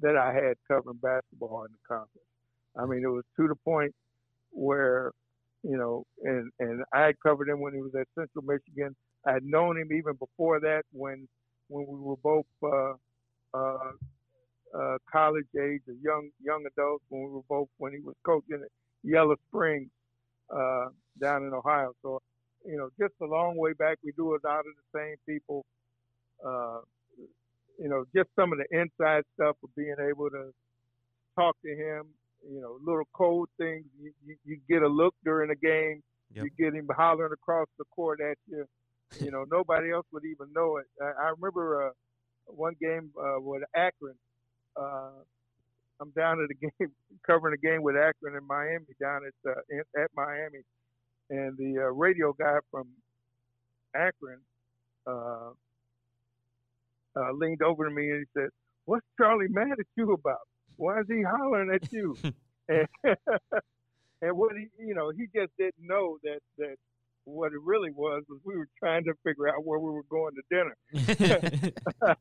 [0.00, 2.26] that I had covering basketball in the conference.
[2.76, 3.94] I mean, it was to the point
[4.50, 5.12] where
[5.62, 8.96] you know, and and I had covered him when he was at Central Michigan.
[9.26, 11.28] I had known him even before that when
[11.68, 12.94] when we were both uh,
[13.54, 13.92] uh,
[14.78, 18.60] uh, college age or young young adults when we were both when he was coaching
[18.62, 18.70] at
[19.04, 19.90] Yellow Springs
[20.54, 20.86] uh,
[21.20, 21.92] down in Ohio.
[22.02, 22.20] So
[22.66, 25.64] you know, just a long way back, we do it out of the same people.
[26.44, 26.80] Uh,
[27.78, 30.52] you know, just some of the inside stuff of being able to
[31.36, 32.06] talk to him.
[32.48, 33.84] You know, little code things.
[34.00, 36.02] You, you, you get a look during a game.
[36.34, 36.44] Yep.
[36.44, 38.66] You get him hollering across the court at you.
[39.20, 40.86] You know, nobody else would even know it.
[41.00, 41.90] I, I remember uh,
[42.46, 44.16] one game uh, with Akron.
[44.76, 45.10] Uh,
[46.00, 46.90] I'm down at a game,
[47.24, 50.62] covering a game with Akron in Miami, down at uh, in, at Miami,
[51.32, 52.88] and the uh, radio guy from
[53.94, 54.40] Akron
[55.06, 55.50] uh,
[57.16, 58.50] uh, leaned over to me and he said,
[58.84, 60.46] "What's Charlie mad at you about?
[60.76, 62.16] Why is he hollering at you?"
[62.68, 62.86] and,
[64.22, 66.76] and what he, you know, he just didn't know that that
[67.24, 70.34] what it really was was we were trying to figure out where we were going
[70.34, 70.76] to dinner.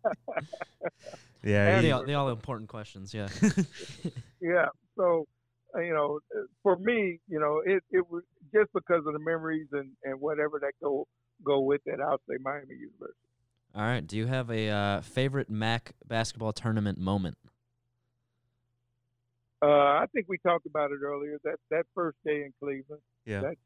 [1.44, 3.14] yeah, And he- the, all, the all important questions.
[3.14, 3.28] Yeah.
[4.42, 4.68] Yeah.
[4.98, 5.28] So,
[5.76, 8.24] uh, you know, uh, for me, you know, it it was
[8.54, 11.08] just because of the memories and and whatever that go
[11.44, 12.00] go with it.
[12.00, 13.18] I'll say Miami University.
[13.74, 14.06] All right.
[14.06, 17.38] Do you have a uh, favorite MAC basketball tournament moment?
[19.64, 21.38] Uh, I think we talked about it earlier.
[21.44, 23.02] That that first day in Cleveland.
[23.26, 23.60] yeah, That's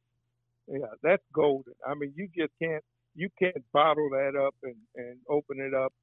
[0.67, 1.73] yeah, that's golden.
[1.88, 2.83] I mean, you just can't
[3.15, 5.93] you can't bottle that up and and open it up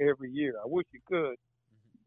[0.00, 0.54] every year.
[0.62, 1.36] I wish you could,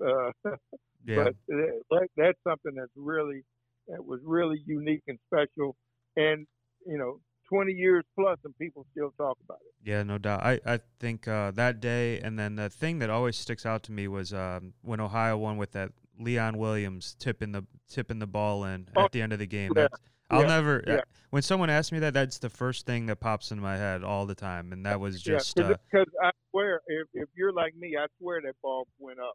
[0.05, 0.55] Uh,
[1.05, 1.25] Yeah.
[1.25, 3.43] But that, that's something that's really
[3.87, 5.75] that was really unique and special,
[6.15, 6.45] and
[6.85, 9.89] you know, 20 years plus, and people still talk about it.
[9.89, 10.43] Yeah, no doubt.
[10.43, 13.91] I, I think uh, that day, and then the thing that always sticks out to
[13.91, 18.63] me was um, when Ohio won with that Leon Williams tipping the tipping the ball
[18.65, 19.71] in Oh, at the end of the game.
[19.75, 20.83] yeah, That's, I'll yeah, never.
[20.87, 20.93] yeah.
[20.95, 21.01] uh,
[21.31, 24.25] when someone asks me that, that's the first thing that pops in my head all
[24.25, 25.57] the time, and that was just.
[25.57, 29.19] yeah, uh, because I swear, if, if you're like me, I swear that ball went
[29.19, 29.33] up.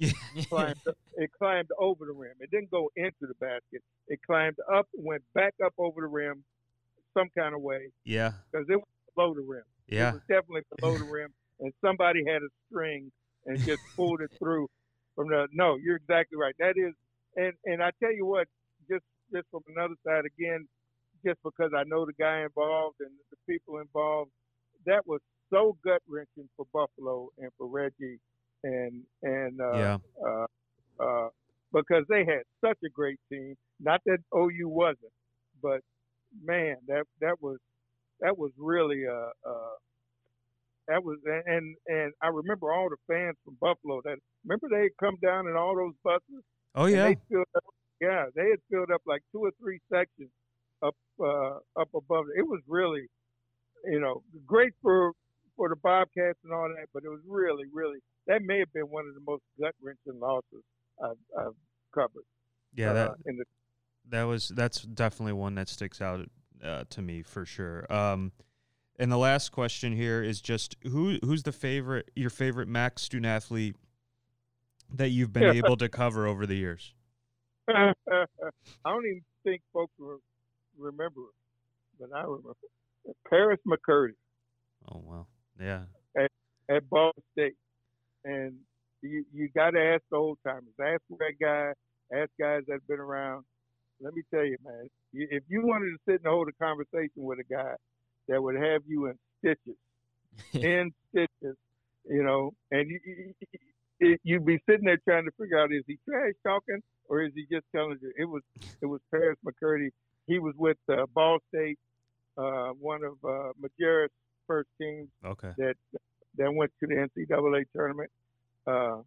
[0.48, 0.80] climbed,
[1.16, 2.34] it climbed over the rim.
[2.40, 3.82] It didn't go into the basket.
[4.08, 6.44] It climbed up, went back up over the rim,
[7.16, 9.64] some kind of way, yeah, because it was below the rim.
[9.88, 10.10] Yeah.
[10.10, 13.10] It was definitely below the rim, and somebody had a string
[13.46, 14.68] and just pulled it through
[15.16, 15.48] from the.
[15.52, 16.54] No, you're exactly right.
[16.58, 16.94] That is,
[17.36, 18.46] and and I tell you what,
[18.88, 20.66] just just from another side again,
[21.24, 24.30] just because I know the guy involved and the people involved,
[24.86, 25.20] that was
[25.50, 28.18] so gut wrenching for Buffalo and for Reggie,
[28.64, 30.46] and and uh, yeah, uh,
[31.02, 31.28] uh,
[31.72, 33.56] because they had such a great team.
[33.80, 35.12] Not that OU wasn't,
[35.62, 35.80] but
[36.44, 37.58] man, that that was
[38.20, 39.74] that was really uh, uh,
[40.88, 44.96] that was and and I remember all the fans from Buffalo that remember they had
[45.00, 46.44] come down in all those buses.
[46.74, 47.64] oh yeah, they filled up,
[48.00, 50.30] yeah, they had filled up like two or three sections
[50.82, 52.26] up uh, up above.
[52.36, 53.06] It was really,
[53.84, 55.12] you know, great for
[55.60, 58.84] for the Bobcats and all that, but it was really, really that may have been
[58.84, 60.64] one of the most gut wrenching losses
[61.04, 61.52] I've, I've
[61.94, 62.24] covered.
[62.74, 62.92] yeah.
[62.92, 63.44] uh, That in the
[64.08, 66.26] that was that's definitely one that sticks out
[66.64, 67.84] uh, to me for sure.
[67.92, 68.32] Um,
[68.98, 73.26] and the last question here is just who who's the favorite your favorite Max student
[73.26, 73.76] athlete
[74.94, 76.94] that you've been able to cover over the years?
[77.68, 77.92] I
[78.86, 80.16] don't even think folks re-
[80.78, 81.20] remember
[81.98, 82.56] but I remember
[83.28, 84.14] Paris McCurdy
[84.90, 85.28] Oh well,
[85.60, 85.84] yeah,
[86.16, 86.30] at
[86.70, 87.56] at Ball State,
[88.24, 88.54] and
[89.02, 91.72] you you got to ask the old timers, ask that guy,
[92.16, 93.44] ask guys that've been around.
[94.00, 97.38] Let me tell you, man, if you wanted to sit and hold a conversation with
[97.40, 97.74] a guy
[98.28, 99.78] that would have you in stitches,
[100.62, 101.56] in stitches,
[102.08, 103.34] you know, and you, you,
[104.00, 107.32] you- you'd be sitting there trying to figure out is he trash talking or is
[107.34, 108.12] he just telling you?
[108.18, 108.42] It was
[108.82, 109.90] it was Paris McCurdy.
[110.26, 111.78] He was with uh, Ball State,
[112.38, 114.08] uh, one of uh, Majerus'
[114.50, 115.76] first teams okay, that
[116.36, 118.10] that went to the NCAA tournament.
[118.66, 118.98] Uh,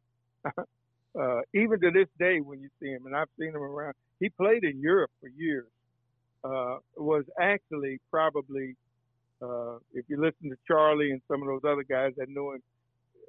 [1.19, 4.29] uh, even to this day, when you see him, and I've seen him around, he
[4.29, 5.67] played in Europe for years.
[6.45, 8.75] Uh, was actually probably,
[9.41, 12.63] uh, if you listen to Charlie and some of those other guys that knew him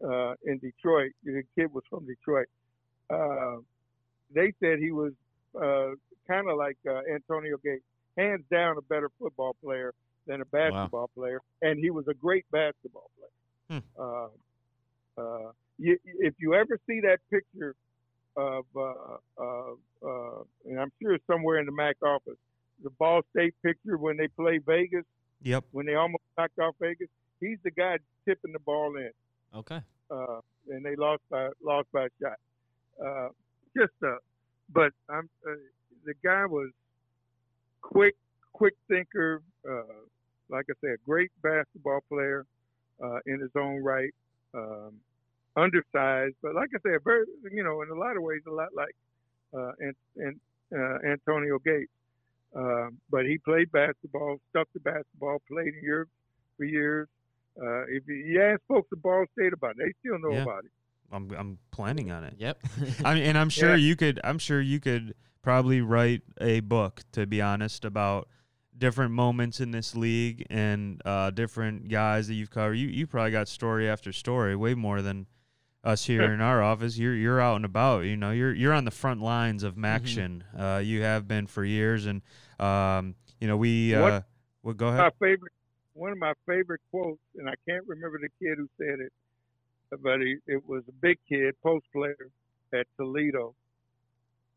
[0.05, 2.49] uh, in Detroit, the kid was from Detroit.
[3.09, 3.59] Uh,
[4.35, 5.13] they said he was
[5.55, 5.95] uh,
[6.27, 7.85] kind of like uh, Antonio Gates,
[8.19, 9.95] hands down a better football player
[10.27, 13.83] than a basketball player, and he was a great basketball player.
[13.99, 14.29] Uh,
[15.21, 17.75] uh, you, if you ever see that picture
[18.37, 22.37] of, uh, of uh, and I'm sure it's somewhere in the MAC office,
[22.83, 25.05] the Ball State picture when they play Vegas,
[25.43, 27.09] yep, when they almost knocked off Vegas,
[27.41, 29.11] he's the guy tipping the ball in
[29.55, 29.81] okay.
[30.11, 32.39] uh, and they lost by lost by a shot.
[33.05, 33.29] Uh,
[33.77, 34.17] just uh,
[34.73, 35.53] but I'm uh,
[36.05, 36.71] the guy was
[37.81, 38.17] quick,
[38.53, 39.43] quick thinker.
[39.69, 39.83] Uh,
[40.49, 42.47] like I said, a great basketball player
[43.03, 44.13] uh, in his own right.
[44.55, 45.01] Um,
[45.57, 48.69] undersized, but like I said, very you know in a lot of ways a lot
[48.75, 48.95] like
[49.57, 50.41] uh, and, and
[50.75, 51.91] uh, Antonio Gates.
[52.57, 56.09] Um, but he played basketball, stuck to basketball, played in Europe
[56.57, 57.09] for years.
[57.61, 60.43] Uh, if you, you ask folks at Ball State about it, they still know Yeah.
[60.43, 60.71] about it.
[61.13, 62.35] I'm I'm planning on it.
[62.39, 62.59] Yep.
[63.05, 63.77] I mean, and I'm sure Yeah.
[63.77, 64.21] you could.
[64.25, 68.29] I'm sure you could probably write a book, to be honest, about
[68.77, 72.75] different moments in this league and uh, different guys that you've covered.
[72.75, 75.27] You you probably got story after story, way more than
[75.83, 76.99] us here in our office.
[76.99, 78.05] You're you're out and about.
[78.05, 80.43] You know, you're you're on the front lines of MACtion.
[80.59, 82.23] Uh, you have been for years, and
[82.59, 83.95] um, you know we.
[83.95, 84.23] Uh,
[84.63, 85.13] well, go My ahead.
[85.21, 85.53] favorite,
[85.93, 89.13] one of my favorite quotes, and I can't remember the kid who said it,
[90.03, 92.31] but he, it was a big kid, post player
[92.73, 93.55] at Toledo.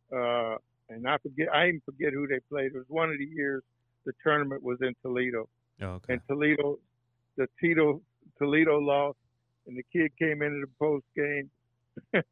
[0.10, 0.56] Uh,
[0.90, 2.68] and I forget, I even forget who they played.
[2.68, 3.64] It was one of the years
[4.06, 5.48] the tournament was in Toledo.
[5.82, 6.14] Oh, okay.
[6.14, 6.80] and Toledo,
[7.36, 8.02] the Tito
[8.38, 9.18] Toledo lost,
[9.68, 11.50] and the kid came into the post game,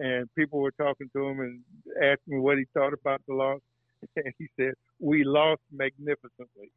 [0.00, 1.60] and people were talking to him and
[1.96, 3.60] asking me what he thought about the loss,
[4.16, 6.72] and he said, "We lost magnificently."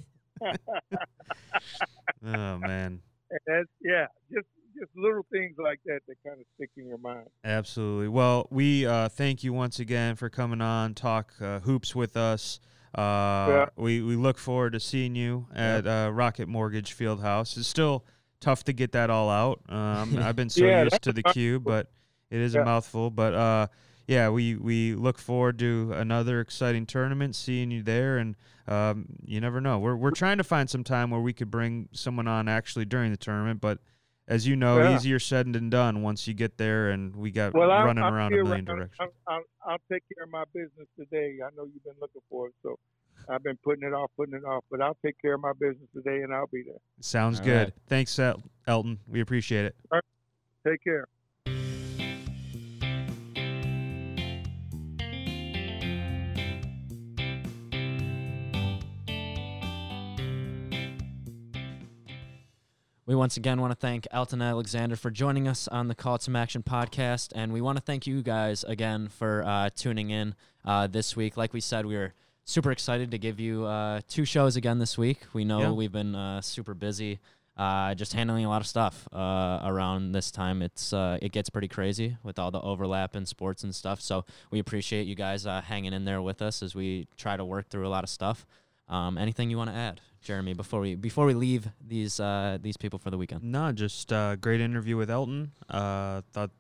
[2.26, 3.02] oh man.
[3.30, 4.48] And that's yeah, just
[4.78, 7.28] just little things like that that kind of stick in your mind.
[7.44, 8.08] Absolutely.
[8.10, 12.60] Well, we uh, thank you once again for coming on, talk uh, hoops with us.
[12.96, 13.66] Uh, Yeah.
[13.76, 17.58] We we look forward to seeing you at uh, Rocket Mortgage Fieldhouse.
[17.58, 18.06] It's still
[18.40, 19.62] tough to get that all out.
[19.70, 21.90] Um, I've been so Yeah, used to the queue, but
[22.30, 23.68] It is a mouthful, but uh,
[24.08, 28.36] yeah, we we look forward to another exciting tournament, seeing you there, and
[28.68, 29.80] um, you never know.
[29.80, 33.12] We're we're trying to find some time where we could bring someone on actually during
[33.12, 33.80] the tournament, but
[34.28, 34.96] as you know, Yeah.
[34.96, 38.14] easier said than done once you get there, and we got Well, I'm, running I'm
[38.14, 39.12] around here a million right- directions.
[39.28, 41.38] I'm, I'm, I'll take care of my business today.
[41.46, 42.78] I know you've been looking for it, so
[43.30, 44.64] I've been putting it off, putting it off.
[44.72, 46.80] But I'll take care of my business today, and I'll be there.
[47.02, 47.64] Sounds All good.
[47.68, 47.74] right.
[47.88, 49.00] Thanks, El- Elton.
[49.08, 49.76] We appreciate it.
[50.66, 51.06] Take care.
[63.06, 66.24] We once again want to thank Elton Alexander for joining us on the Call to
[66.24, 70.36] Some Action podcast, and we want to thank you guys again for uh, tuning in
[70.64, 71.36] uh, this week.
[71.36, 72.14] Like we said, we were
[72.46, 75.20] super excited to give you uh, two shows again this week.
[75.34, 75.72] We know Yeah.
[75.72, 77.20] we've been uh, super busy,
[77.58, 80.62] uh, just handling a lot of stuff uh, around this time.
[80.62, 84.00] It's uh, it gets pretty crazy with all the overlap in sports and stuff.
[84.00, 87.44] So we appreciate you guys uh, hanging in there with us as we try to
[87.44, 88.46] work through a lot of stuff.
[88.94, 92.78] Um, anything you want to add, Jeremy, before we before we leave these uh, these
[92.78, 93.44] people for the weekend?
[93.44, 95.52] No, just uh, great interview with Elton.
[95.68, 96.52] Uh, thought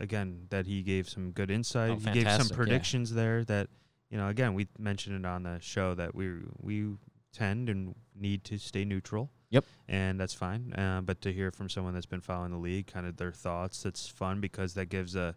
[0.00, 1.90] again that he gave some good insight.
[1.90, 2.56] Oh, he gave some fantastic, yeah.
[2.56, 3.68] predictions there that
[4.08, 4.28] you know.
[4.28, 6.30] Again, we mentioned it on the show that we
[6.62, 6.94] we
[7.30, 9.30] tend and need to stay neutral.
[9.50, 9.66] Yep.
[9.86, 10.72] and that's fine.
[10.72, 13.82] Uh, but to hear from someone that's been following the league, kind of their thoughts,
[13.82, 15.34] that's fun because that gives a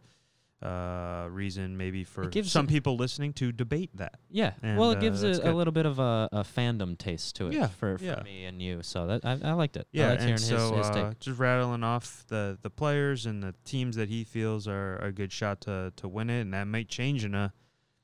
[0.61, 4.15] uh, reason maybe for gives some people listening to debate that.
[4.31, 6.97] Yeah, And, well, it uh, gives that's a, a little bit of a, a fandom
[6.97, 8.23] taste to it Yeah, for, for yeah.
[8.23, 8.81] me and you.
[8.81, 9.87] So that I, I liked it.
[9.91, 13.53] Yeah, liked and so his, his uh, just rattling off the the players and the
[13.65, 16.87] teams that he feels are a good shot to to win it, and that might
[16.87, 17.53] change in a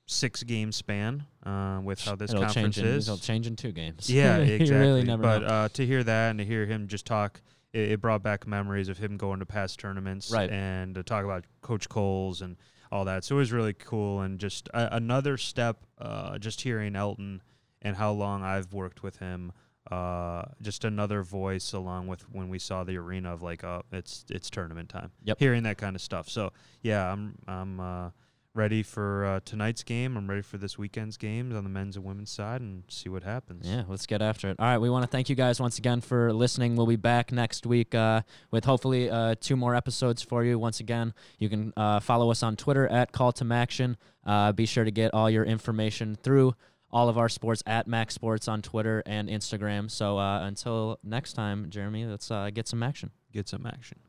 [0.08, 3.08] six game span uh, with how this it'll conference change in, is.
[3.08, 4.10] It'll change in two games.
[4.10, 4.78] Yeah, exactly.
[4.78, 7.42] really never but uh, to hear that and to hear him just talk,
[7.74, 10.50] it, it brought back memories of him going to past tournaments, Right.
[10.50, 12.58] And to talk about Coach Coles and
[12.92, 13.24] all that.
[13.24, 15.86] So it was really cool and just a, another step.
[15.98, 17.42] Uh, just hearing Elton
[17.82, 19.54] and how long I've worked with him.
[19.90, 24.26] Uh, just another voice along with when we saw the arena of like, oh, it's
[24.30, 25.12] it's tournament time.
[25.24, 25.40] Yep.
[25.40, 26.30] Hearing that kind of stuff.
[26.30, 28.10] So yeah, I'm I'm uh,
[28.54, 30.18] ready for uh, tonight's game.
[30.18, 33.24] I'm ready for this weekend's games on the men's and women's side and see what
[33.24, 33.68] happens.
[33.68, 34.58] Yeah, let's get after it.
[34.60, 36.76] All right, we want to thank you guys once again for listening.
[36.76, 38.22] We'll be back next week uh,
[38.52, 40.60] with hopefully uh, two more episodes for you.
[40.60, 43.96] Once again, you can uh, follow us on Twitter at Call to MACtion.
[44.26, 46.54] Uh, be sure to get all your information through
[46.92, 49.90] all of our sports at MAC Sports on Twitter and Instagram.
[49.90, 53.12] So uh, until next time, Jeremy, let's uh, get some action.
[53.32, 54.00] Get some action.